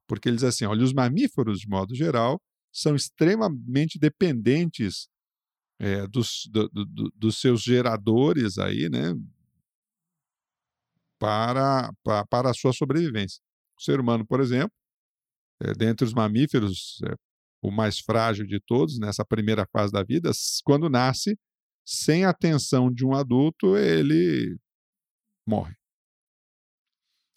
Porque 0.07 0.29
ele 0.29 0.35
diz 0.35 0.43
assim: 0.43 0.65
olha, 0.65 0.83
os 0.83 0.93
mamíferos, 0.93 1.59
de 1.59 1.67
modo 1.67 1.95
geral, 1.95 2.39
são 2.71 2.95
extremamente 2.95 3.97
dependentes 3.97 5.07
é, 5.79 6.07
dos, 6.07 6.47
do, 6.51 6.69
do, 6.69 7.11
dos 7.15 7.39
seus 7.39 7.61
geradores 7.61 8.57
aí, 8.57 8.89
né, 8.89 9.13
para, 11.19 11.91
para, 12.03 12.25
para 12.27 12.51
a 12.51 12.53
sua 12.53 12.73
sobrevivência. 12.73 13.41
O 13.77 13.81
ser 13.81 13.99
humano, 13.99 14.25
por 14.25 14.39
exemplo, 14.41 14.71
é, 15.61 15.73
dentre 15.73 16.05
os 16.05 16.13
mamíferos, 16.13 16.99
é, 17.05 17.15
o 17.61 17.71
mais 17.71 17.99
frágil 17.99 18.45
de 18.45 18.59
todos, 18.59 18.99
nessa 18.99 19.25
primeira 19.25 19.67
fase 19.71 19.91
da 19.91 20.03
vida, 20.03 20.31
quando 20.63 20.89
nasce, 20.89 21.37
sem 21.85 22.25
a 22.25 22.29
atenção 22.29 22.91
de 22.91 23.05
um 23.05 23.13
adulto, 23.13 23.77
ele 23.77 24.57
morre. 25.47 25.75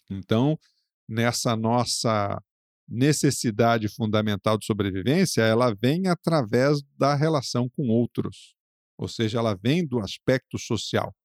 Então, 0.09 0.59
nessa 1.07 1.55
nossa 1.55 2.41
necessidade 2.87 3.87
fundamental 3.87 4.57
de 4.57 4.65
sobrevivência, 4.65 5.41
ela 5.41 5.73
vem 5.73 6.07
através 6.07 6.81
da 6.97 7.15
relação 7.15 7.69
com 7.69 7.87
outros, 7.87 8.53
ou 8.97 9.07
seja, 9.07 9.39
ela 9.39 9.55
vem 9.55 9.87
do 9.87 9.99
aspecto 9.99 10.59
social. 10.59 11.15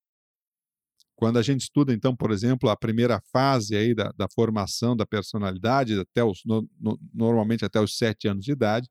Quando 1.17 1.37
a 1.37 1.41
gente 1.41 1.61
estuda, 1.61 1.91
então, 1.91 2.15
por 2.15 2.29
exemplo, 2.29 2.69
a 2.69 2.77
primeira 2.77 3.19
fase 3.33 3.75
aí 3.75 3.95
da, 3.95 4.13
da 4.15 4.27
formação 4.29 4.95
da 4.95 5.03
personalidade, 5.03 5.99
até 5.99 6.23
os, 6.23 6.41
no, 6.45 6.69
no, 6.79 6.99
normalmente 7.11 7.65
até 7.65 7.81
os 7.81 7.97
sete 7.97 8.27
anos 8.27 8.45
de 8.45 8.51
idade, 8.51 8.87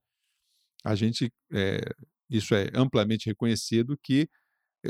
a 0.85 0.97
gente, 0.97 1.33
é, 1.53 1.81
isso 2.29 2.53
é 2.53 2.69
amplamente 2.75 3.27
reconhecido, 3.27 3.97
que 4.03 4.29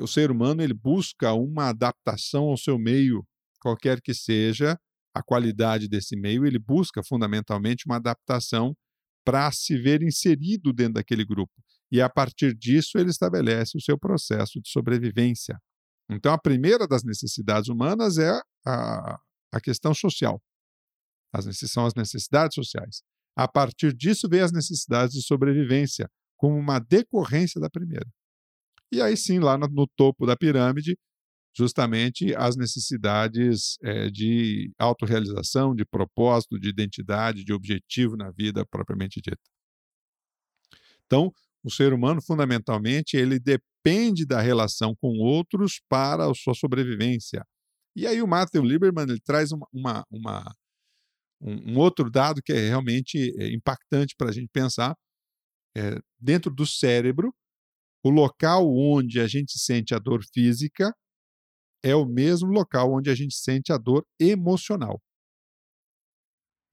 o 0.00 0.06
ser 0.06 0.30
humano 0.30 0.62
ele 0.62 0.72
busca 0.72 1.34
uma 1.34 1.68
adaptação 1.68 2.44
ao 2.44 2.56
seu 2.56 2.78
meio, 2.78 3.22
qualquer 3.60 4.00
que 4.00 4.14
seja 4.14 4.78
a 5.14 5.22
qualidade 5.22 5.88
desse 5.88 6.16
meio, 6.16 6.46
ele 6.46 6.58
busca 6.58 7.02
fundamentalmente 7.02 7.84
uma 7.84 7.96
adaptação 7.96 8.74
para 9.22 9.52
se 9.52 9.76
ver 9.76 10.02
inserido 10.02 10.72
dentro 10.72 10.94
daquele 10.94 11.24
grupo. 11.24 11.52
E 11.92 12.00
a 12.00 12.08
partir 12.08 12.54
disso 12.54 12.96
ele 12.96 13.10
estabelece 13.10 13.76
o 13.76 13.80
seu 13.80 13.98
processo 13.98 14.58
de 14.58 14.70
sobrevivência. 14.70 15.58
Então, 16.10 16.32
a 16.32 16.38
primeira 16.38 16.86
das 16.86 17.02
necessidades 17.02 17.68
humanas 17.68 18.18
é 18.18 18.40
a, 18.64 19.18
a 19.52 19.60
questão 19.60 19.92
social. 19.92 20.40
As 21.32 21.44
são 21.70 21.84
as 21.84 21.94
necessidades 21.94 22.54
sociais. 22.54 23.02
A 23.36 23.46
partir 23.46 23.92
disso, 23.92 24.28
vem 24.28 24.40
as 24.40 24.52
necessidades 24.52 25.14
de 25.14 25.22
sobrevivência, 25.22 26.08
como 26.36 26.56
uma 26.56 26.78
decorrência 26.78 27.60
da 27.60 27.68
primeira. 27.68 28.06
E 28.92 29.02
aí 29.02 29.16
sim, 29.16 29.38
lá 29.40 29.58
no, 29.58 29.66
no 29.66 29.86
topo 29.96 30.24
da 30.26 30.36
pirâmide, 30.36 30.96
justamente 31.56 32.34
as 32.34 32.56
necessidades 32.56 33.76
é, 33.82 34.10
de 34.10 34.70
autorrealização, 34.78 35.74
de 35.74 35.84
propósito, 35.84 36.58
de 36.58 36.68
identidade, 36.68 37.44
de 37.44 37.52
objetivo 37.52 38.16
na 38.16 38.30
vida 38.30 38.64
propriamente 38.66 39.20
dita. 39.20 39.40
Então, 41.06 41.32
o 41.64 41.70
ser 41.70 41.92
humano, 41.92 42.20
fundamentalmente, 42.22 43.16
ele 43.16 43.40
depende 43.86 44.26
da 44.26 44.40
relação 44.40 44.96
com 44.96 45.18
outros 45.18 45.80
para 45.88 46.28
a 46.28 46.34
sua 46.34 46.54
sobrevivência. 46.54 47.44
E 47.94 48.06
aí 48.06 48.20
o 48.20 48.26
Matthew 48.26 48.62
Lieberman 48.62 49.04
ele 49.08 49.20
traz 49.20 49.52
uma, 49.52 49.66
uma, 49.72 50.04
uma 50.10 50.54
um, 51.40 51.72
um, 51.72 51.78
outro 51.78 52.10
dado 52.10 52.42
que 52.42 52.52
é 52.52 52.68
realmente 52.68 53.32
é, 53.38 53.54
impactante 53.54 54.14
para 54.18 54.30
a 54.30 54.32
gente 54.32 54.48
pensar. 54.52 54.94
É, 55.76 55.98
dentro 56.18 56.52
do 56.52 56.66
cérebro, 56.66 57.32
o 58.04 58.10
local 58.10 58.66
onde 58.68 59.20
a 59.20 59.28
gente 59.28 59.58
sente 59.58 59.94
a 59.94 59.98
dor 59.98 60.22
física 60.32 60.92
é 61.84 61.94
o 61.94 62.06
mesmo 62.06 62.48
local 62.48 62.92
onde 62.92 63.10
a 63.10 63.14
gente 63.14 63.36
sente 63.36 63.72
a 63.72 63.78
dor 63.78 64.04
emocional. 64.18 65.00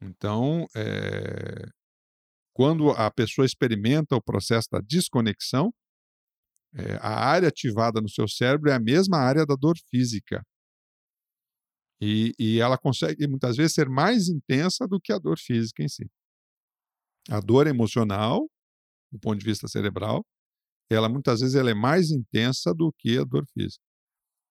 Então, 0.02 0.66
é, 0.76 1.70
quando 2.56 2.90
a 2.90 3.12
pessoa 3.12 3.46
experimenta 3.46 4.16
o 4.16 4.22
processo 4.22 4.68
da 4.72 4.80
desconexão, 4.80 5.72
é, 6.76 6.96
a 7.02 7.26
área 7.26 7.50
ativada 7.50 8.02
no 8.02 8.10
seu 8.10 8.28
cérebro 8.28 8.70
é 8.70 8.74
a 8.74 8.80
mesma 8.80 9.18
área 9.18 9.46
da 9.46 9.56
dor 9.56 9.76
física. 9.90 10.44
E, 12.02 12.34
e, 12.38 12.60
ela 12.60 12.78
consegue, 12.78 13.28
muitas 13.28 13.56
vezes, 13.56 13.74
ser 13.74 13.88
mais 13.88 14.28
intensa 14.28 14.88
do 14.88 15.00
que 15.00 15.14
a 15.14 15.20
dor 15.20 15.38
física 15.38 15.84
em 15.84 15.88
si. 15.88 16.10
A 17.30 17.40
dor 17.40 17.68
emocional, 17.68 18.50
do 19.12 19.20
ponto 19.20 19.40
de 19.40 19.46
vista 19.46 19.68
cerebral, 19.68 20.26
ela 20.90 21.08
muitas 21.08 21.40
vezes 21.40 21.56
ela 21.56 21.72
é 21.72 21.74
mais 21.74 22.12
intensa 22.12 22.74
do 22.74 22.92
que 22.98 23.18
a 23.18 23.24
dor 23.24 23.46
física. 23.54 23.84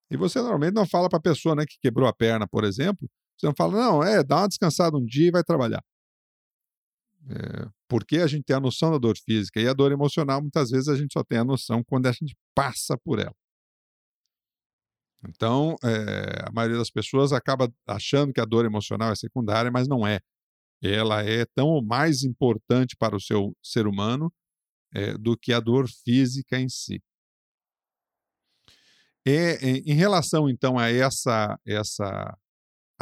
E 0.09 0.17
você 0.17 0.39
normalmente 0.39 0.73
não 0.73 0.87
fala 0.87 1.09
para 1.09 1.19
a 1.19 1.21
pessoa 1.21 1.55
né, 1.55 1.65
que 1.65 1.77
quebrou 1.81 2.07
a 2.07 2.13
perna, 2.13 2.47
por 2.47 2.63
exemplo, 2.63 3.09
você 3.37 3.47
não 3.47 3.53
fala, 3.55 3.73
não, 3.73 4.03
é, 4.03 4.23
dá 4.23 4.37
uma 4.37 4.47
descansada 4.47 4.97
um 4.97 5.05
dia 5.05 5.27
e 5.27 5.31
vai 5.31 5.43
trabalhar. 5.43 5.83
É, 7.29 7.69
porque 7.93 8.17
a 8.17 8.25
gente 8.25 8.45
tem 8.45 8.55
a 8.55 8.59
noção 8.59 8.89
da 8.89 8.97
dor 8.97 9.15
física 9.15 9.61
e 9.61 9.67
a 9.67 9.73
dor 9.73 9.91
emocional, 9.91 10.41
muitas 10.41 10.71
vezes 10.71 10.87
a 10.87 10.95
gente 10.95 11.13
só 11.13 11.23
tem 11.23 11.37
a 11.37 11.43
noção 11.43 11.83
quando 11.83 12.07
a 12.07 12.11
gente 12.11 12.35
passa 12.55 12.97
por 12.97 13.19
ela. 13.19 13.35
Então, 15.29 15.75
é, 15.83 16.43
a 16.43 16.51
maioria 16.51 16.79
das 16.79 16.89
pessoas 16.89 17.31
acaba 17.31 17.71
achando 17.87 18.33
que 18.33 18.41
a 18.41 18.45
dor 18.45 18.65
emocional 18.65 19.11
é 19.11 19.15
secundária, 19.15 19.69
mas 19.69 19.87
não 19.87 20.07
é. 20.07 20.19
Ela 20.81 21.21
é 21.23 21.45
tão 21.45 21.83
mais 21.83 22.23
importante 22.23 22.95
para 22.97 23.15
o 23.15 23.21
seu 23.21 23.55
ser 23.61 23.85
humano 23.85 24.33
é, 24.91 25.15
do 25.15 25.37
que 25.37 25.53
a 25.53 25.59
dor 25.59 25.87
física 25.87 26.59
em 26.59 26.69
si. 26.69 26.99
É, 29.23 29.63
em 29.63 29.93
relação, 29.93 30.49
então, 30.49 30.79
a 30.79 30.89
essa, 30.89 31.59
essa 31.63 32.35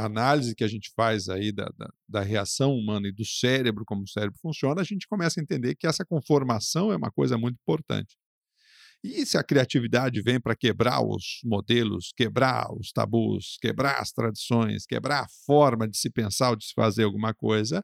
análise 0.06 0.56
que 0.56 0.64
a 0.64 0.68
gente 0.68 0.92
faz 0.96 1.30
aí 1.30 1.52
da, 1.52 1.70
da, 1.78 1.90
da, 2.08 2.22
reação 2.22 2.74
humana 2.74 3.08
e 3.08 3.12
do 3.12 3.26
cérebro, 3.26 3.84
como 3.86 4.04
o 4.04 4.08
cérebro 4.08 4.38
funciona, 4.42 4.82
a 4.82 4.84
gente 4.84 5.08
começa 5.08 5.40
a 5.40 5.44
entender 5.44 5.76
que 5.76 5.88
essa 5.88 6.06
conformação 6.06 6.92
é 6.92 6.96
uma 6.96 7.12
coisa 7.12 7.38
muito 7.38 7.58
importante. 7.60 8.18
E 9.04 9.26
se 9.26 9.38
a 9.38 9.44
criatividade 9.44 10.22
vem 10.22 10.40
para 10.40 10.56
quebrar 10.56 11.02
os 11.02 11.40
modelos, 11.44 12.14
quebrar 12.16 12.72
os 12.74 12.92
tabus, 12.92 13.58
quebrar 13.60 14.00
as 14.00 14.12
tradições, 14.12 14.86
quebrar 14.86 15.24
a 15.24 15.28
forma 15.46 15.88
de 15.88 15.98
se 15.98 16.10
pensar 16.10 16.52
ou 16.52 16.56
de 16.56 16.66
se 16.66 16.74
fazer 16.74 17.04
alguma 17.04 17.34
coisa, 17.34 17.84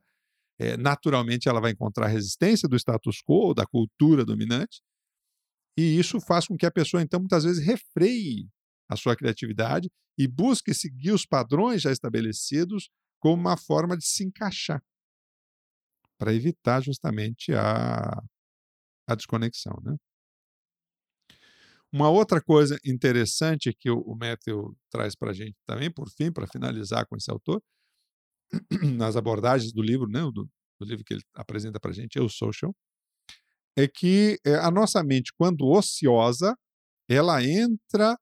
é, 0.59 0.77
naturalmente 0.77 1.50
ela 1.50 1.59
vai 1.59 1.71
encontrar 1.71 2.07
resistência 2.07 2.69
do 2.69 2.75
status 2.75 3.21
quo, 3.27 3.53
da 3.53 3.65
cultura 3.65 4.24
dominante, 4.24 4.81
e 5.77 6.00
isso 6.00 6.19
faz 6.19 6.47
com 6.47 6.57
que 6.57 6.65
a 6.65 6.71
pessoa, 6.71 7.03
então, 7.03 7.19
muitas 7.19 7.43
vezes 7.43 7.63
refreie 7.63 8.47
a 8.89 8.96
sua 8.96 9.15
criatividade 9.15 9.89
e 10.17 10.27
busque 10.27 10.74
seguir 10.74 11.12
os 11.12 11.25
padrões 11.25 11.82
já 11.82 11.91
estabelecidos 11.91 12.89
como 13.20 13.41
uma 13.41 13.58
forma 13.58 13.98
de 13.98 14.06
se 14.06 14.24
encaixar, 14.24 14.82
para 16.17 16.34
evitar 16.34 16.82
justamente 16.82 17.53
a, 17.53 18.24
a 19.08 19.15
desconexão. 19.15 19.74
Né? 19.84 19.96
Uma 21.91 22.10
outra 22.10 22.41
coisa 22.41 22.77
interessante 22.86 23.74
que 23.74 23.89
o, 23.89 24.00
o 24.01 24.15
Matthew 24.15 24.75
traz 24.89 25.15
para 25.15 25.32
a 25.32 25.34
gente 25.34 25.56
também, 25.65 25.91
por 25.91 26.10
fim, 26.10 26.32
para 26.32 26.48
finalizar 26.48 27.06
com 27.08 27.15
esse 27.15 27.32
autor, 27.32 27.62
nas 28.98 29.15
abordagens 29.15 29.74
do 29.74 29.82
livro, 29.82 30.08
né, 30.08 30.22
do, 30.22 30.50
do 30.79 30.86
livro 30.86 31.03
que 31.03 31.13
ele 31.13 31.24
apresenta 31.34 31.79
para 31.79 31.91
a 31.91 31.94
gente, 31.94 32.17
Eu 32.17 32.29
Social, 32.29 32.75
é 33.77 33.88
que 33.88 34.39
eh, 34.46 34.56
a 34.56 34.72
nossa 34.72 35.03
mente, 35.03 35.32
quando 35.38 35.67
ociosa, 35.67 36.56
ela 37.10 37.44
entra 37.44 38.17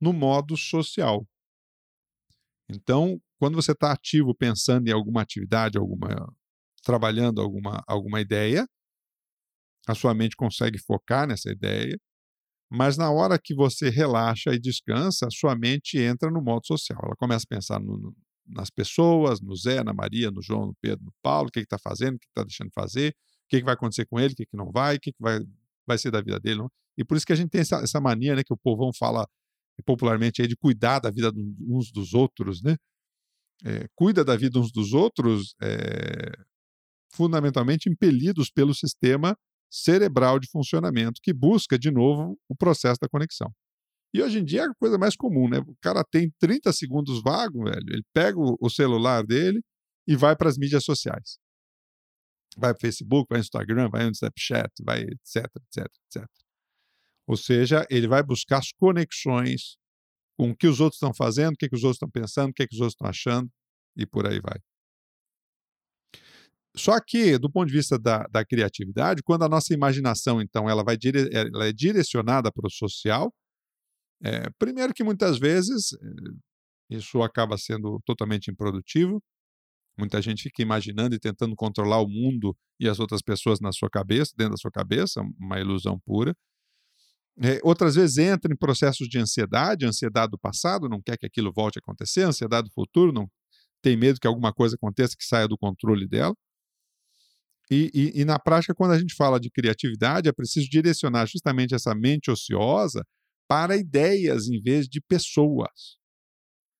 no 0.00 0.12
modo 0.12 0.56
social. 0.56 1.26
Então, 2.68 3.20
quando 3.38 3.54
você 3.54 3.72
está 3.72 3.92
ativo 3.92 4.34
pensando 4.34 4.88
em 4.88 4.92
alguma 4.92 5.22
atividade, 5.22 5.78
alguma 5.78 6.08
trabalhando 6.82 7.40
alguma, 7.40 7.82
alguma 7.86 8.20
ideia, 8.20 8.66
a 9.88 9.94
sua 9.94 10.14
mente 10.14 10.36
consegue 10.36 10.78
focar 10.78 11.26
nessa 11.26 11.50
ideia, 11.50 11.98
mas 12.70 12.96
na 12.96 13.10
hora 13.10 13.38
que 13.38 13.54
você 13.54 13.88
relaxa 13.88 14.52
e 14.52 14.58
descansa, 14.58 15.26
a 15.26 15.30
sua 15.30 15.56
mente 15.56 15.98
entra 15.98 16.30
no 16.30 16.42
modo 16.42 16.66
social. 16.66 17.00
Ela 17.04 17.16
começa 17.16 17.44
a 17.44 17.54
pensar 17.54 17.80
no, 17.80 17.96
no, 17.96 18.16
nas 18.46 18.70
pessoas, 18.70 19.40
no 19.40 19.54
Zé, 19.56 19.82
na 19.82 19.92
Maria, 19.92 20.30
no 20.30 20.42
João, 20.42 20.66
no 20.66 20.76
Pedro, 20.80 21.04
no 21.04 21.12
Paulo, 21.22 21.48
o 21.48 21.52
que 21.52 21.60
está 21.60 21.78
fazendo, 21.78 22.16
o 22.16 22.18
que 22.18 22.26
está 22.26 22.42
deixando 22.42 22.68
de 22.68 22.74
fazer, 22.74 23.10
o 23.10 23.48
que, 23.48 23.58
que 23.58 23.64
vai 23.64 23.74
acontecer 23.74 24.06
com 24.06 24.18
ele, 24.18 24.32
o 24.32 24.36
que, 24.36 24.46
que 24.46 24.56
não 24.56 24.70
vai, 24.72 24.96
o 24.96 25.00
que, 25.00 25.12
que 25.12 25.22
vai, 25.22 25.40
vai 25.86 25.98
ser 25.98 26.10
da 26.10 26.20
vida 26.20 26.40
dele. 26.40 26.58
Não? 26.58 26.70
E 26.96 27.04
por 27.04 27.16
isso 27.16 27.26
que 27.26 27.32
a 27.32 27.36
gente 27.36 27.50
tem 27.50 27.60
essa, 27.60 27.76
essa 27.76 28.00
mania, 28.00 28.34
né, 28.34 28.42
que 28.42 28.52
o 28.52 28.56
povão 28.56 28.92
fala 28.92 29.28
popularmente 29.82 30.42
aí, 30.42 30.48
de 30.48 30.56
cuidar 30.56 30.98
da 31.00 31.10
vida 31.10 31.32
uns 31.60 31.90
dos 31.90 32.14
outros, 32.14 32.62
né? 32.62 32.76
É, 33.64 33.86
cuida 33.94 34.24
da 34.24 34.36
vida 34.36 34.58
uns 34.58 34.70
dos 34.70 34.92
outros, 34.92 35.54
é, 35.62 36.32
fundamentalmente 37.12 37.88
impelidos 37.88 38.50
pelo 38.50 38.74
sistema 38.74 39.36
cerebral 39.70 40.38
de 40.38 40.48
funcionamento 40.50 41.20
que 41.22 41.32
busca, 41.32 41.78
de 41.78 41.90
novo, 41.90 42.38
o 42.48 42.56
processo 42.56 42.98
da 43.00 43.08
conexão. 43.08 43.52
E 44.14 44.22
hoje 44.22 44.38
em 44.38 44.44
dia 44.44 44.62
é 44.62 44.66
a 44.66 44.74
coisa 44.74 44.98
mais 44.98 45.16
comum, 45.16 45.48
né? 45.48 45.58
O 45.58 45.76
cara 45.80 46.04
tem 46.04 46.32
30 46.38 46.72
segundos 46.72 47.22
vago, 47.22 47.64
velho, 47.64 47.86
ele 47.88 48.04
pega 48.12 48.38
o 48.38 48.70
celular 48.70 49.24
dele 49.24 49.60
e 50.06 50.16
vai 50.16 50.36
para 50.36 50.48
as 50.48 50.58
mídias 50.58 50.84
sociais 50.84 51.38
vai 52.56 52.72
para 52.72 52.80
Facebook, 52.80 53.26
vai 53.30 53.40
Instagram, 53.40 53.88
vai 53.90 54.04
no 54.04 54.12
Snapchat, 54.12 54.70
vai 54.82 55.02
etc, 55.02 55.44
etc, 55.56 55.86
etc. 56.06 56.45
Ou 57.26 57.36
seja, 57.36 57.86
ele 57.90 58.06
vai 58.06 58.22
buscar 58.22 58.58
as 58.58 58.72
conexões 58.72 59.76
com 60.38 60.50
o 60.50 60.56
que 60.56 60.66
os 60.66 60.80
outros 60.80 60.96
estão 60.96 61.14
fazendo, 61.14 61.54
o 61.54 61.56
que, 61.56 61.68
que 61.68 61.74
os 61.74 61.82
outros 61.82 61.96
estão 61.96 62.10
pensando, 62.10 62.50
o 62.50 62.52
que, 62.52 62.66
que 62.66 62.74
os 62.74 62.80
outros 62.80 62.94
estão 62.94 63.08
achando, 63.08 63.50
e 63.96 64.06
por 64.06 64.26
aí 64.26 64.40
vai. 64.40 64.58
Só 66.76 67.00
que, 67.00 67.38
do 67.38 67.50
ponto 67.50 67.68
de 67.68 67.72
vista 67.72 67.98
da, 67.98 68.24
da 68.24 68.44
criatividade, 68.44 69.22
quando 69.22 69.44
a 69.44 69.48
nossa 69.48 69.72
imaginação, 69.72 70.42
então, 70.42 70.68
ela, 70.68 70.84
vai 70.84 70.96
dire, 70.96 71.30
ela 71.32 71.66
é 71.66 71.72
direcionada 71.72 72.52
para 72.52 72.66
o 72.66 72.70
social, 72.70 73.32
é, 74.22 74.50
primeiro 74.58 74.92
que 74.94 75.04
muitas 75.04 75.38
vezes 75.38 75.92
eh, 75.92 76.96
isso 76.96 77.22
acaba 77.22 77.58
sendo 77.58 78.00
totalmente 78.04 78.50
improdutivo, 78.50 79.22
Muita 79.98 80.20
gente 80.20 80.42
fica 80.42 80.60
imaginando 80.62 81.14
e 81.14 81.18
tentando 81.18 81.56
controlar 81.56 82.00
o 82.00 82.08
mundo 82.08 82.54
e 82.78 82.88
as 82.88 83.00
outras 83.00 83.22
pessoas 83.22 83.60
na 83.60 83.72
sua 83.72 83.88
cabeça, 83.88 84.34
dentro 84.36 84.52
da 84.52 84.58
sua 84.58 84.70
cabeça, 84.70 85.22
uma 85.38 85.58
ilusão 85.58 85.98
pura. 85.98 86.36
É, 87.42 87.60
outras 87.62 87.94
vezes 87.94 88.16
entra 88.16 88.52
em 88.52 88.56
processos 88.56 89.08
de 89.08 89.18
ansiedade, 89.18 89.84
ansiedade 89.84 90.30
do 90.30 90.38
passado, 90.38 90.88
não 90.88 91.02
quer 91.02 91.18
que 91.18 91.26
aquilo 91.26 91.52
volte 91.52 91.78
a 91.78 91.80
acontecer, 91.80 92.22
ansiedade 92.22 92.68
do 92.68 92.72
futuro, 92.72 93.12
não 93.12 93.28
tem 93.82 93.96
medo 93.96 94.18
que 94.18 94.26
alguma 94.26 94.52
coisa 94.52 94.74
aconteça 94.74 95.14
que 95.16 95.24
saia 95.24 95.46
do 95.46 95.58
controle 95.58 96.08
dela. 96.08 96.34
E, 97.70 97.90
e, 97.92 98.20
e, 98.20 98.24
na 98.24 98.38
prática, 98.38 98.74
quando 98.74 98.92
a 98.92 98.98
gente 98.98 99.14
fala 99.14 99.40
de 99.40 99.50
criatividade, 99.50 100.28
é 100.28 100.32
preciso 100.32 100.68
direcionar 100.70 101.26
justamente 101.26 101.74
essa 101.74 101.94
mente 101.94 102.30
ociosa 102.30 103.04
para 103.48 103.76
ideias 103.76 104.48
em 104.48 104.60
vez 104.60 104.86
de 104.88 105.00
pessoas. 105.00 105.96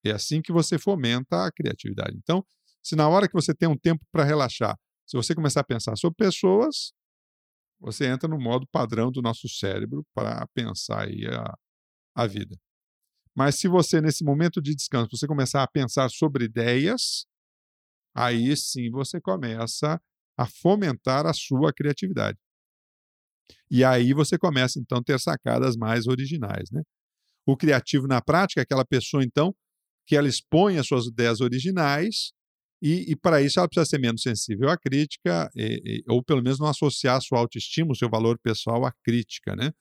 É 0.05 0.13
assim 0.13 0.41
que 0.41 0.53
você 0.53 0.79
fomenta 0.79 1.45
a 1.45 1.53
criatividade. 1.53 2.17
Então, 2.17 2.45
se 2.83 2.95
na 2.95 3.09
hora 3.09 3.27
que 3.29 3.35
você 3.35 3.53
tem 3.53 3.69
um 3.69 3.77
tempo 3.77 4.05
para 4.13 4.25
relaxar, 4.25 4.77
se 5.07 5.17
você 5.17 5.35
começar 5.35 5.61
a 5.61 5.65
pensar 5.65 5.97
sobre 5.97 6.17
pessoas, 6.17 6.93
você 7.81 8.07
entra 8.07 8.29
no 8.29 8.39
modo 8.39 8.67
padrão 8.67 9.11
do 9.11 9.21
nosso 9.21 9.49
cérebro 9.49 10.05
para 10.15 10.47
pensar 10.55 11.07
aí 11.07 11.27
a, 11.27 11.55
a 12.15 12.27
vida. 12.27 12.57
Mas 13.35 13.57
se 13.57 13.69
você, 13.69 14.01
nesse 14.01 14.25
momento 14.25 14.63
de 14.63 14.75
descanso, 14.75 15.11
você 15.13 15.27
começar 15.27 15.63
a 15.63 15.69
pensar 15.69 16.09
sobre 16.09 16.47
ideias, 16.47 17.27
aí 18.15 18.57
sim 18.57 18.91
você 18.91 19.21
começa 19.21 20.01
a 20.39 20.47
fomentar 20.47 21.27
a 21.27 21.35
sua 21.35 21.73
criatividade. 21.73 22.39
E 23.71 23.85
aí 23.85 24.13
você 24.13 24.39
começa, 24.39 24.79
então, 24.81 24.99
a 24.99 25.03
ter 25.03 25.21
sacadas 25.21 25.77
mais 25.77 26.07
originais. 26.07 26.71
Né? 26.71 26.83
O 27.47 27.57
criativo, 27.57 28.07
na 28.07 28.23
prática, 28.23 28.61
é 28.61 28.63
aquela 28.63 28.85
pessoa, 28.85 29.23
então, 29.23 29.55
que 30.07 30.17
ela 30.17 30.29
expõe 30.29 30.79
as 30.79 30.87
suas 30.87 31.07
ideias 31.07 31.41
originais 31.41 32.33
e, 32.83 33.13
e 33.13 33.17
para 33.17 33.41
isso 33.41 33.59
ela 33.59 33.69
precisa 33.69 33.87
ser 33.87 33.99
menos 33.99 34.23
sensível 34.23 34.69
à 34.69 34.77
crítica, 34.77 35.51
e, 35.55 36.03
e, 36.05 36.05
ou 36.09 36.23
pelo 36.23 36.43
menos 36.43 36.59
não 36.59 36.69
associar 36.69 37.21
sua 37.23 37.39
autoestima, 37.39 37.93
o 37.93 37.97
seu 37.97 38.09
valor 38.09 38.39
pessoal 38.39 38.85
à 38.85 38.93
crítica. 39.05 39.57
Né? 39.57 39.73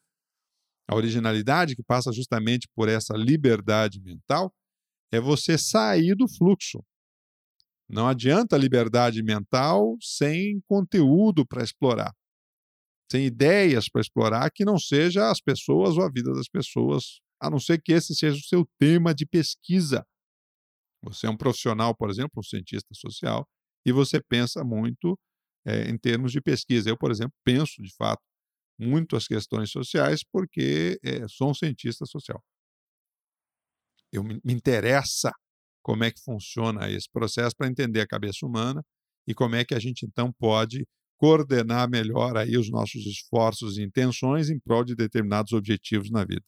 A 0.88 0.96
originalidade, 0.96 1.76
que 1.76 1.84
passa 1.84 2.12
justamente 2.12 2.68
por 2.74 2.88
essa 2.88 3.16
liberdade 3.16 4.02
mental, 4.02 4.54
é 5.12 5.20
você 5.20 5.58
sair 5.58 6.16
do 6.16 6.28
fluxo. 6.28 6.84
Não 7.88 8.08
adianta 8.08 8.58
liberdade 8.58 9.22
mental 9.22 9.96
sem 10.02 10.60
conteúdo 10.68 11.46
para 11.46 11.64
explorar, 11.64 12.12
sem 13.12 13.26
ideias 13.26 13.88
para 13.88 14.02
explorar 14.02 14.50
que 14.52 14.66
não 14.66 14.80
seja 14.80 15.30
as 15.30 15.40
pessoas 15.40 15.96
ou 15.96 16.04
a 16.04 16.10
vida 16.10 16.34
das 16.34 16.48
pessoas, 16.48 17.20
a 17.40 17.50
não 17.50 17.60
ser 17.60 17.80
que 17.82 17.94
esse 17.94 18.16
seja 18.16 18.38
o 18.38 18.44
seu 18.44 18.68
tema 18.80 19.14
de 19.14 19.26
pesquisa. 19.26 20.04
Você 21.06 21.28
é 21.28 21.30
um 21.30 21.38
profissional, 21.38 21.96
por 21.96 22.10
exemplo, 22.10 22.32
um 22.38 22.44
cientista 22.44 22.90
social, 22.94 23.48
e 23.86 23.92
você 23.92 24.22
pensa 24.22 24.64
muito 24.64 25.18
é, 25.66 25.90
em 25.90 25.98
termos 25.98 26.32
de 26.32 26.42
pesquisa. 26.42 26.90
Eu, 26.90 26.98
por 26.98 27.12
exemplo, 27.12 27.34
penso, 27.44 27.82
de 27.82 27.94
fato, 27.96 28.22
muito 28.80 29.16
as 29.16 29.28
questões 29.28 29.72
sociais 29.72 30.22
porque 30.32 31.00
é, 31.04 31.28
sou 31.28 31.52
um 31.52 31.54
cientista 31.54 32.06
social. 32.06 32.42
Eu 34.12 34.24
me, 34.24 34.40
me 34.44 34.54
interessa 34.54 35.32
como 35.82 36.04
é 36.04 36.12
que 36.12 36.22
funciona 36.22 36.90
esse 36.90 37.10
processo 37.12 37.56
para 37.56 37.68
entender 37.68 38.02
a 38.02 38.08
cabeça 38.08 38.46
humana 38.46 38.84
e 39.28 39.34
como 39.34 39.56
é 39.56 39.66
que 39.66 39.76
a 39.76 39.80
gente 39.80 40.06
então 40.06 40.32
pode 40.34 40.86
coordenar 41.18 41.90
melhor 41.90 42.38
aí 42.38 42.58
os 42.58 42.70
nossos 42.70 43.06
esforços 43.06 43.78
e 43.78 43.84
intenções 43.84 44.50
em 44.50 44.60
prol 44.60 44.84
de 44.84 44.96
determinados 44.96 45.54
objetivos 45.54 46.10
na 46.12 46.26
vida. 46.26 46.44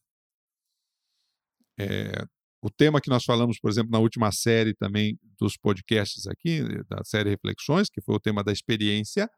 É, 1.80 2.26
o 2.62 2.70
tema 2.70 3.00
que 3.00 3.10
nós 3.10 3.24
falamos, 3.24 3.60
por 3.60 3.70
exemplo, 3.70 3.92
na 3.92 4.00
última 4.00 4.32
série 4.32 4.74
também 4.74 5.18
dos 5.40 5.56
podcasts 5.58 6.26
aqui, 6.28 6.62
da 6.90 7.04
série 7.04 7.30
Reflexões, 7.30 7.90
que 7.90 8.02
foi 8.02 8.16
o 8.16 8.20
tema 8.20 8.44
da 8.44 8.52
experiência, 8.52 9.30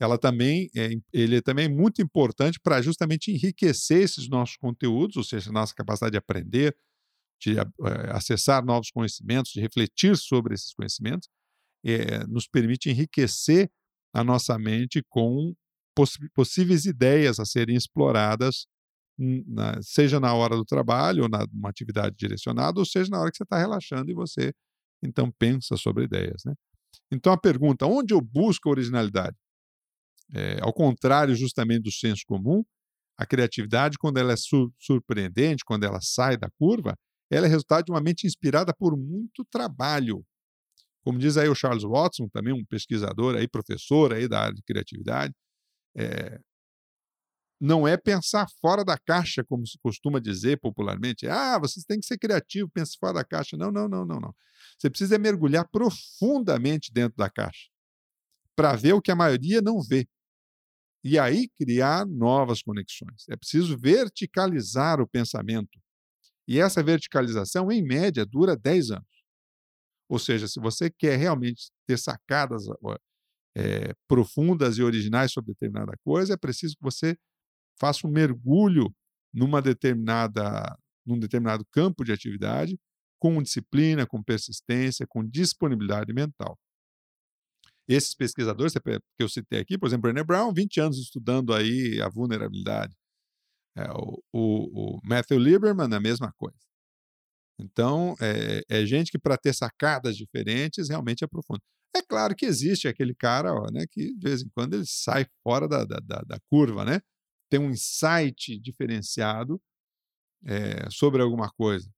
ela 0.00 0.16
também 0.16 0.68
é, 0.76 0.90
ele 1.12 1.36
é 1.36 1.40
também 1.40 1.68
muito 1.68 2.00
importante 2.00 2.60
para 2.62 2.80
justamente 2.80 3.32
enriquecer 3.32 4.02
esses 4.02 4.28
nossos 4.28 4.56
conteúdos, 4.56 5.16
ou 5.16 5.24
seja, 5.24 5.50
nossa 5.50 5.74
capacidade 5.74 6.12
de 6.12 6.18
aprender, 6.18 6.76
de 7.40 7.58
é, 7.58 7.64
acessar 8.10 8.64
novos 8.64 8.90
conhecimentos, 8.90 9.52
de 9.52 9.60
refletir 9.60 10.16
sobre 10.16 10.54
esses 10.54 10.72
conhecimentos, 10.72 11.28
é, 11.84 12.24
nos 12.26 12.46
permite 12.46 12.90
enriquecer 12.90 13.70
a 14.12 14.22
nossa 14.22 14.58
mente 14.58 15.02
com 15.08 15.54
possíveis 16.32 16.84
ideias 16.84 17.40
a 17.40 17.44
serem 17.44 17.76
exploradas, 17.76 18.66
na, 19.18 19.82
seja 19.82 20.20
na 20.20 20.32
hora 20.32 20.56
do 20.56 20.64
trabalho, 20.64 21.24
ou 21.24 21.28
numa 21.28 21.68
atividade 21.68 22.14
direcionada, 22.16 22.78
ou 22.78 22.86
seja 22.86 23.10
na 23.10 23.20
hora 23.20 23.30
que 23.30 23.36
você 23.36 23.42
está 23.42 23.58
relaxando 23.58 24.10
e 24.10 24.14
você 24.14 24.52
então 25.02 25.30
pensa 25.30 25.76
sobre 25.76 26.04
ideias. 26.04 26.42
Né? 26.44 26.54
Então 27.12 27.32
a 27.32 27.38
pergunta: 27.38 27.86
onde 27.86 28.14
eu 28.14 28.20
busco 28.20 28.68
a 28.68 28.72
originalidade? 28.72 29.36
É, 30.32 30.58
ao 30.60 30.72
contrário, 30.72 31.34
justamente 31.34 31.82
do 31.82 31.92
senso 31.92 32.22
comum, 32.26 32.62
a 33.18 33.26
criatividade, 33.26 33.98
quando 33.98 34.18
ela 34.18 34.32
é 34.32 34.36
sur 34.36 34.70
surpreendente, 34.78 35.64
quando 35.64 35.84
ela 35.84 36.00
sai 36.00 36.36
da 36.36 36.48
curva, 36.58 36.94
ela 37.30 37.46
é 37.46 37.48
resultado 37.48 37.86
de 37.86 37.92
uma 37.92 38.00
mente 38.00 38.26
inspirada 38.26 38.72
por 38.72 38.96
muito 38.96 39.44
trabalho. 39.50 40.24
Como 41.02 41.18
diz 41.18 41.36
aí 41.36 41.48
o 41.48 41.54
Charles 41.54 41.82
Watson, 41.82 42.28
também 42.28 42.52
um 42.52 42.64
pesquisador 42.64 43.36
aí, 43.36 43.48
professor 43.48 44.12
aí 44.12 44.28
da 44.28 44.42
área 44.42 44.54
de 44.54 44.62
criatividade, 44.62 45.34
é, 45.96 46.38
não 47.60 47.88
é 47.88 47.96
pensar 47.96 48.46
fora 48.60 48.84
da 48.84 48.96
caixa, 48.96 49.44
como 49.44 49.66
se 49.66 49.78
costuma 49.82 50.20
dizer 50.20 50.60
popularmente. 50.60 51.26
Ah, 51.26 51.58
vocês 51.58 51.84
têm 51.84 51.98
que 51.98 52.06
ser 52.06 52.18
criativo, 52.18 52.70
pense 52.70 52.96
fora 52.98 53.14
da 53.14 53.24
caixa. 53.24 53.56
Não, 53.56 53.72
não, 53.72 53.88
não, 53.88 54.04
não, 54.04 54.20
não. 54.20 54.34
Você 54.78 54.88
precisa 54.88 55.18
mergulhar 55.18 55.68
profundamente 55.68 56.92
dentro 56.92 57.16
da 57.16 57.28
caixa 57.28 57.68
para 58.54 58.76
ver 58.76 58.92
o 58.92 59.02
que 59.02 59.10
a 59.10 59.16
maioria 59.16 59.60
não 59.60 59.80
vê. 59.80 60.08
E 61.02 61.18
aí 61.18 61.48
criar 61.56 62.06
novas 62.06 62.62
conexões. 62.62 63.28
É 63.28 63.36
preciso 63.36 63.76
verticalizar 63.78 65.00
o 65.00 65.08
pensamento. 65.08 65.78
E 66.46 66.58
essa 66.58 66.82
verticalização, 66.82 67.70
em 67.70 67.82
média, 67.82 68.24
dura 68.24 68.56
10 68.56 68.92
anos. 68.92 69.18
Ou 70.08 70.18
seja, 70.18 70.48
se 70.48 70.58
você 70.58 70.90
quer 70.90 71.16
realmente 71.16 71.70
ter 71.86 71.98
sacadas 71.98 72.64
é, 73.54 73.92
profundas 74.08 74.78
e 74.78 74.82
originais 74.82 75.32
sobre 75.32 75.52
determinada 75.52 75.92
coisa, 76.04 76.34
é 76.34 76.36
preciso 76.36 76.74
que 76.76 76.82
você 76.82 77.16
faça 77.80 78.06
um 78.06 78.10
mergulho 78.10 78.94
numa 79.32 79.60
determinada, 79.62 80.76
num 81.06 81.18
determinado 81.18 81.64
campo 81.70 82.04
de 82.04 82.12
atividade, 82.12 82.78
com 83.18 83.42
disciplina, 83.42 84.06
com 84.06 84.22
persistência, 84.22 85.06
com 85.06 85.24
disponibilidade 85.24 86.12
mental. 86.12 86.58
Esses 87.88 88.14
pesquisadores 88.14 88.74
que 88.74 89.00
eu 89.22 89.28
citei 89.28 89.60
aqui, 89.60 89.78
por 89.78 89.86
exemplo, 89.86 90.02
Brené 90.02 90.22
Brown, 90.22 90.52
20 90.52 90.80
anos 90.80 90.98
estudando 90.98 91.54
aí 91.54 92.00
a 92.02 92.08
vulnerabilidade. 92.08 92.94
É, 93.76 93.90
o, 93.92 94.22
o, 94.32 94.96
o, 94.96 95.00
Matthew 95.04 95.38
Lieberman, 95.38 95.94
a 95.94 96.00
mesma 96.00 96.32
coisa. 96.36 96.58
Então, 97.58 98.14
é, 98.20 98.62
é 98.68 98.86
gente 98.86 99.10
que, 99.10 99.18
para 99.18 99.38
ter 99.38 99.54
sacadas 99.54 100.16
diferentes, 100.16 100.88
realmente 100.88 101.24
aprofunda. 101.24 101.60
É 101.96 102.02
claro 102.02 102.36
que 102.36 102.44
existe 102.44 102.86
aquele 102.86 103.14
cara 103.14 103.52
ó, 103.52 103.70
né, 103.72 103.84
que, 103.90 104.14
de 104.14 104.28
vez 104.28 104.42
em 104.42 104.48
quando, 104.50 104.74
ele 104.74 104.86
sai 104.86 105.26
fora 105.42 105.66
da, 105.66 105.84
da, 105.84 105.98
da, 106.00 106.20
da 106.22 106.38
curva, 106.50 106.84
né? 106.84 107.00
Tem 107.48 107.60
um 107.60 107.70
insight 107.70 108.58
diferenciado 108.60 109.60
é, 110.44 110.88
sobre 110.90 111.22
alguma 111.22 111.50
coisa 111.50 111.88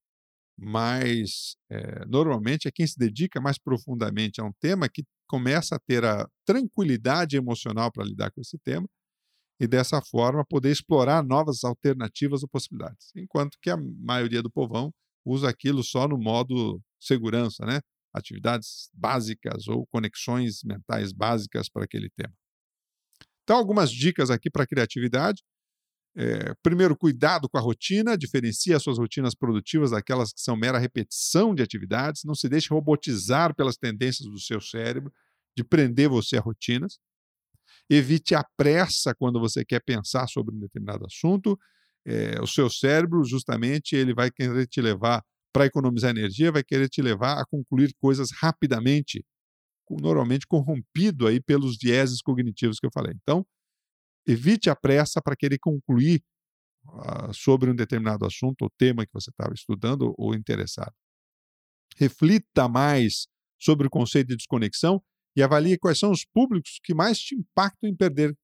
mas 0.63 1.57
é, 1.71 2.05
normalmente 2.05 2.69
é 2.69 2.71
quem 2.71 2.87
se 2.87 2.99
dedica 2.99 3.41
mais 3.41 3.59
profundamente 3.59 4.43
a 4.43 4.45
um 4.45 4.53
tema 4.61 4.91
que 4.91 5.05
começa 5.27 5.77
a 5.77 5.79
ter 5.79 6.05
a 6.05 6.29
tranquilidade 6.45 7.37
emocional 7.37 7.91
para 7.91 8.05
lidar 8.05 8.31
com 8.31 8.43
esse 8.43 8.59
tema 8.59 8.87
e 9.59 9.67
dessa 9.67 10.03
forma 10.03 10.45
poder 10.45 10.71
explorar 10.71 11.25
novas 11.25 11.65
alternativas 11.65 12.43
ou 12.43 12.49
possibilidades, 12.49 13.11
enquanto 13.17 13.57
que 13.63 13.71
a 13.71 13.77
maioria 13.77 14.43
do 14.43 14.51
povão 14.51 14.93
usa 15.25 15.49
aquilo 15.49 15.83
só 15.83 16.07
no 16.07 16.19
modo 16.19 16.81
segurança, 16.99 17.65
né? 17.65 17.81
Atividades 18.13 18.91
básicas 18.93 19.67
ou 19.69 19.87
conexões 19.87 20.63
mentais 20.65 21.13
básicas 21.13 21.71
para 21.71 21.85
aquele 21.85 22.11
tema. 22.11 22.35
Então, 23.51 23.59
algumas 23.59 23.91
dicas 23.91 24.31
aqui 24.31 24.49
para 24.49 24.65
criatividade. 24.65 25.43
É, 26.17 26.55
primeiro, 26.63 26.97
cuidado 26.97 27.49
com 27.49 27.59
a 27.59 27.61
rotina, 27.61 28.17
diferencie 28.17 28.73
as 28.73 28.81
suas 28.81 28.97
rotinas 28.97 29.35
produtivas 29.35 29.91
daquelas 29.91 30.33
que 30.33 30.41
são 30.41 30.57
mera 30.57 30.79
repetição 30.79 31.53
de 31.53 31.61
atividades, 31.61 32.23
não 32.25 32.33
se 32.33 32.49
deixe 32.49 32.73
robotizar 32.73 33.53
pelas 33.57 33.77
tendências 33.77 34.29
do 34.29 34.39
seu 34.39 34.61
cérebro 34.61 35.13
de 35.57 35.65
prender 35.65 36.09
você 36.09 36.37
a 36.37 36.41
rotinas. 36.41 37.01
Evite 37.91 38.37
a 38.37 38.45
pressa 38.57 39.17
quando 39.17 39.41
você 39.41 39.65
quer 39.65 39.81
pensar 39.81 40.29
sobre 40.29 40.55
um 40.55 40.61
determinado 40.61 41.05
assunto. 41.05 41.59
É, 42.07 42.41
o 42.41 42.47
seu 42.47 42.71
cérebro, 42.71 43.25
justamente, 43.25 43.97
ele 43.97 44.15
vai 44.15 44.31
querer 44.31 44.69
te 44.69 44.81
levar 44.81 45.25
para 45.53 45.67
economizar 45.67 46.13
energia, 46.13 46.53
vai 46.53 46.63
querer 46.63 46.89
te 46.89 47.03
levar 47.03 47.41
a 47.41 47.45
concluir 47.45 47.93
coisas 48.01 48.29
rapidamente, 48.41 49.25
normalmente 49.99 50.47
corrompido 50.47 51.27
aí 51.27 51.41
pelos 51.41 51.77
vieses 51.79 52.21
cognitivos 52.21 52.79
que 52.79 52.87
eu 52.87 52.91
falei. 52.93 53.13
Então, 53.15 53.45
evite 54.27 54.71
a 54.71 54.77
pressa 54.77 55.21
para 55.23 55.37
querer 55.37 55.59
concluir 55.59 56.23
uh, 56.87 57.33
sobre 57.33 57.71
um 57.71 57.75
determinado 57.75 58.27
assunto 58.27 58.63
ou 58.63 58.71
tema 58.79 59.05
que 59.05 59.13
você 59.13 59.31
estava 59.31 59.55
estudando 59.55 60.15
ou 60.17 60.35
interessado. 60.35 60.93
Reflita 61.97 62.69
mais 62.69 63.27
sobre 63.59 63.87
o 63.87 63.91
conceito 63.91 64.29
de 64.29 64.37
desconexão 64.37 65.03
e 65.37 65.43
avalie 65.43 65.79
quais 65.79 65.99
são 65.99 66.11
os 66.11 66.25
públicos 66.25 66.79
que 66.83 66.95
mais 66.95 67.19
te 67.19 67.35
impactam 67.35 67.89
em 67.89 67.97
perder 67.97 68.37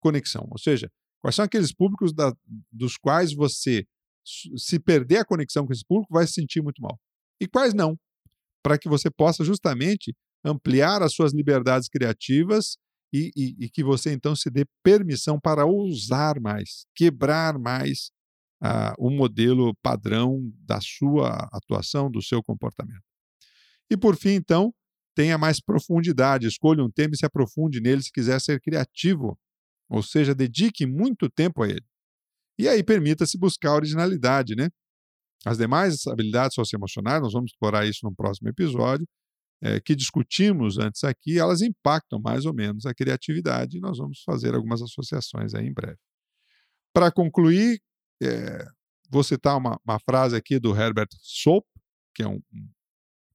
conexão. 0.00 0.46
Ou 0.50 0.58
seja, 0.58 0.90
quais 1.20 1.34
são 1.34 1.44
aqueles 1.44 1.72
públicos 1.72 2.12
da, 2.12 2.32
dos 2.70 2.96
quais 2.96 3.34
você, 3.34 3.86
se 4.24 4.78
perder 4.80 5.18
a 5.18 5.24
conexão 5.24 5.66
com 5.66 5.72
esse 5.72 5.84
público, 5.86 6.12
vai 6.12 6.26
se 6.26 6.34
sentir 6.34 6.62
muito 6.62 6.80
mal. 6.80 6.98
E 7.40 7.46
quais 7.46 7.74
não, 7.74 7.98
para 8.62 8.78
que 8.78 8.88
você 8.88 9.10
possa 9.10 9.44
justamente 9.44 10.14
ampliar 10.44 11.02
as 11.02 11.14
suas 11.14 11.32
liberdades 11.32 11.88
criativas 11.88 12.76
e, 13.12 13.30
e, 13.36 13.64
e, 13.66 13.70
que 13.70 13.84
você 13.84 14.12
então 14.12 14.34
se 14.34 14.50
dê 14.50 14.64
permissão 14.82 15.38
para 15.38 15.66
ousar 15.66 16.40
mais, 16.40 16.86
quebrar 16.94 17.58
mais 17.58 18.10
uh, 18.62 18.94
o 18.98 19.10
modelo 19.10 19.74
padrão 19.82 20.40
da 20.64 20.80
sua 20.80 21.48
atuação, 21.52 22.10
do 22.10 22.22
seu 22.22 22.42
comportamento. 22.42 23.04
E 23.90 23.96
por 23.96 24.16
fim, 24.16 24.30
então, 24.30 24.72
tenha 25.14 25.36
mais 25.36 25.60
profundidade, 25.60 26.46
escolha 26.46 26.82
um 26.82 26.90
tema 26.90 27.12
e 27.14 27.18
se 27.18 27.26
aprofunde 27.26 27.80
nele 27.80 28.02
se 28.02 28.10
quiser 28.10 28.40
ser 28.40 28.60
criativo, 28.60 29.38
ou 29.90 30.02
seja, 30.02 30.34
dedique 30.34 30.86
muito 30.86 31.28
tempo 31.28 31.62
a 31.62 31.68
ele. 31.68 31.84
E 32.58 32.66
aí 32.66 32.82
permita-se 32.82 33.36
buscar 33.36 33.74
originalidade, 33.74 34.54
né? 34.54 34.68
As 35.44 35.58
demais 35.58 36.06
habilidades 36.06 36.54
socioemocionais, 36.54 37.20
nós 37.20 37.32
vamos 37.32 37.50
explorar 37.50 37.84
isso 37.86 38.00
no 38.04 38.14
próximo 38.14 38.48
episódio, 38.48 39.06
é, 39.62 39.80
que 39.80 39.94
discutimos 39.94 40.76
antes 40.76 41.04
aqui, 41.04 41.38
elas 41.38 41.62
impactam 41.62 42.20
mais 42.20 42.44
ou 42.44 42.52
menos 42.52 42.84
a 42.84 42.92
criatividade 42.92 43.78
e 43.78 43.80
nós 43.80 43.98
vamos 43.98 44.22
fazer 44.24 44.54
algumas 44.54 44.82
associações 44.82 45.54
aí 45.54 45.66
em 45.66 45.72
breve. 45.72 45.98
Para 46.92 47.12
concluir, 47.12 47.80
é, 48.20 48.66
vou 49.08 49.22
citar 49.22 49.56
uma, 49.56 49.78
uma, 49.86 50.00
frase 50.00 50.34
aqui 50.34 50.58
do 50.58 50.76
Herbert 50.76 51.08
Soap, 51.20 51.64
que 52.14 52.22
é 52.22 52.28
um, 52.28 52.40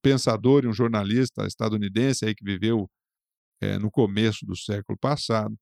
pensador 0.02 0.64
e 0.64 0.68
um 0.68 0.72
jornalista 0.72 1.46
estadunidense 1.46 2.24
aí 2.24 2.34
que 2.34 2.44
viveu 2.44 2.88
é, 3.60 3.78
no 3.78 3.90
começo 3.90 4.44
do 4.44 4.56
século 4.56 4.98
passado, 4.98 5.56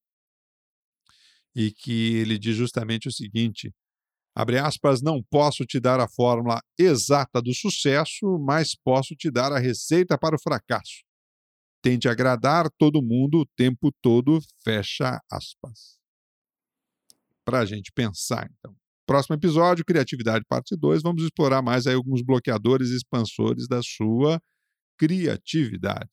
e 1.54 1.70
que 1.70 2.16
ele 2.16 2.38
diz 2.38 2.56
justamente 2.56 3.08
o 3.08 3.12
seguinte: 3.12 3.72
Abre 4.38 4.58
aspas, 4.58 5.00
não 5.00 5.22
posso 5.22 5.64
te 5.64 5.80
dar 5.80 5.98
a 5.98 6.06
fórmula 6.06 6.60
exata 6.78 7.40
do 7.40 7.54
sucesso, 7.54 8.38
mas 8.38 8.74
posso 8.74 9.16
te 9.16 9.30
dar 9.30 9.50
a 9.50 9.58
receita 9.58 10.18
para 10.18 10.36
o 10.36 10.38
fracasso. 10.38 11.02
Tente 11.82 12.06
agradar 12.06 12.68
todo 12.76 13.02
mundo 13.02 13.38
o 13.38 13.46
tempo 13.56 13.90
todo, 14.02 14.38
fecha 14.62 15.18
aspas. 15.32 15.96
Para 17.46 17.60
a 17.60 17.64
gente 17.64 17.90
pensar, 17.90 18.50
então. 18.58 18.76
Próximo 19.06 19.36
episódio, 19.36 19.84
Criatividade 19.86 20.44
Parte 20.46 20.76
2, 20.76 21.02
vamos 21.02 21.22
explorar 21.22 21.62
mais 21.62 21.86
aí 21.86 21.94
alguns 21.94 22.20
bloqueadores 22.20 22.90
e 22.90 22.96
expansores 22.96 23.66
da 23.66 23.80
sua 23.82 24.38
criatividade. 24.98 26.10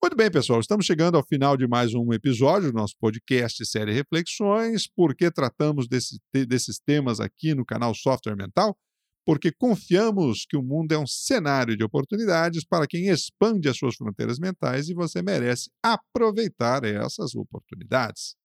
Muito 0.00 0.16
bem, 0.16 0.30
pessoal, 0.30 0.60
estamos 0.60 0.86
chegando 0.86 1.16
ao 1.16 1.26
final 1.26 1.56
de 1.56 1.66
mais 1.66 1.92
um 1.92 2.12
episódio 2.12 2.70
do 2.70 2.78
nosso 2.78 2.94
podcast 3.00 3.66
Série 3.66 3.92
Reflexões. 3.92 4.86
Por 4.86 5.12
que 5.12 5.28
tratamos 5.28 5.88
desse, 5.88 6.20
desses 6.46 6.78
temas 6.78 7.18
aqui 7.18 7.52
no 7.52 7.66
canal 7.66 7.92
Software 7.92 8.36
Mental? 8.36 8.78
Porque 9.26 9.50
confiamos 9.50 10.46
que 10.48 10.56
o 10.56 10.62
mundo 10.62 10.92
é 10.92 10.98
um 10.98 11.06
cenário 11.06 11.76
de 11.76 11.82
oportunidades 11.82 12.64
para 12.64 12.86
quem 12.86 13.08
expande 13.08 13.68
as 13.68 13.76
suas 13.76 13.96
fronteiras 13.96 14.38
mentais 14.38 14.88
e 14.88 14.94
você 14.94 15.20
merece 15.20 15.68
aproveitar 15.82 16.84
essas 16.84 17.34
oportunidades. 17.34 18.36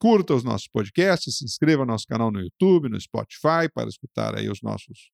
Curta 0.00 0.34
os 0.34 0.42
nossos 0.42 0.68
podcasts, 0.68 1.36
se 1.36 1.44
inscreva 1.44 1.84
no 1.84 1.92
nosso 1.92 2.06
canal 2.06 2.32
no 2.32 2.40
YouTube, 2.40 2.88
no 2.88 2.98
Spotify, 2.98 3.68
para 3.74 3.90
escutar 3.90 4.38
aí 4.38 4.48
os 4.48 4.62
nossos, 4.62 5.10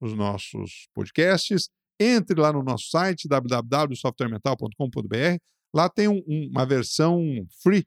os 0.00 0.14
nossos 0.14 0.88
podcasts 0.94 1.68
entre 1.98 2.40
lá 2.40 2.52
no 2.52 2.62
nosso 2.62 2.88
site 2.90 3.26
www.softwaremental.com.br. 3.28 5.38
Lá 5.74 5.88
tem 5.88 6.06
um, 6.08 6.22
uma 6.50 6.64
versão 6.64 7.20
free, 7.62 7.84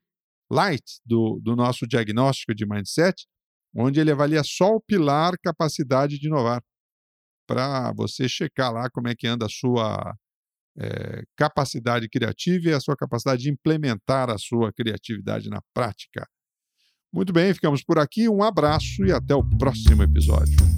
light, 0.51 0.83
do, 1.05 1.39
do 1.41 1.55
nosso 1.55 1.87
diagnóstico 1.87 2.53
de 2.53 2.65
mindset, 2.65 3.25
onde 3.75 3.99
ele 3.99 4.11
avalia 4.11 4.43
só 4.43 4.75
o 4.75 4.81
pilar 4.81 5.33
capacidade 5.43 6.19
de 6.19 6.27
inovar, 6.27 6.61
para 7.47 7.93
você 7.93 8.27
checar 8.27 8.73
lá 8.73 8.89
como 8.89 9.07
é 9.07 9.15
que 9.15 9.27
anda 9.27 9.45
a 9.45 9.49
sua 9.49 10.15
é, 10.77 11.23
capacidade 11.35 12.07
criativa 12.09 12.69
e 12.69 12.73
a 12.73 12.79
sua 12.79 12.95
capacidade 12.95 13.43
de 13.43 13.49
implementar 13.49 14.29
a 14.29 14.37
sua 14.37 14.71
criatividade 14.73 15.49
na 15.49 15.61
prática. 15.73 16.27
Muito 17.11 17.33
bem, 17.33 17.53
ficamos 17.53 17.83
por 17.83 17.97
aqui. 17.97 18.29
Um 18.29 18.43
abraço 18.43 19.03
e 19.05 19.11
até 19.11 19.33
o 19.33 19.43
próximo 19.57 20.03
episódio. 20.03 20.76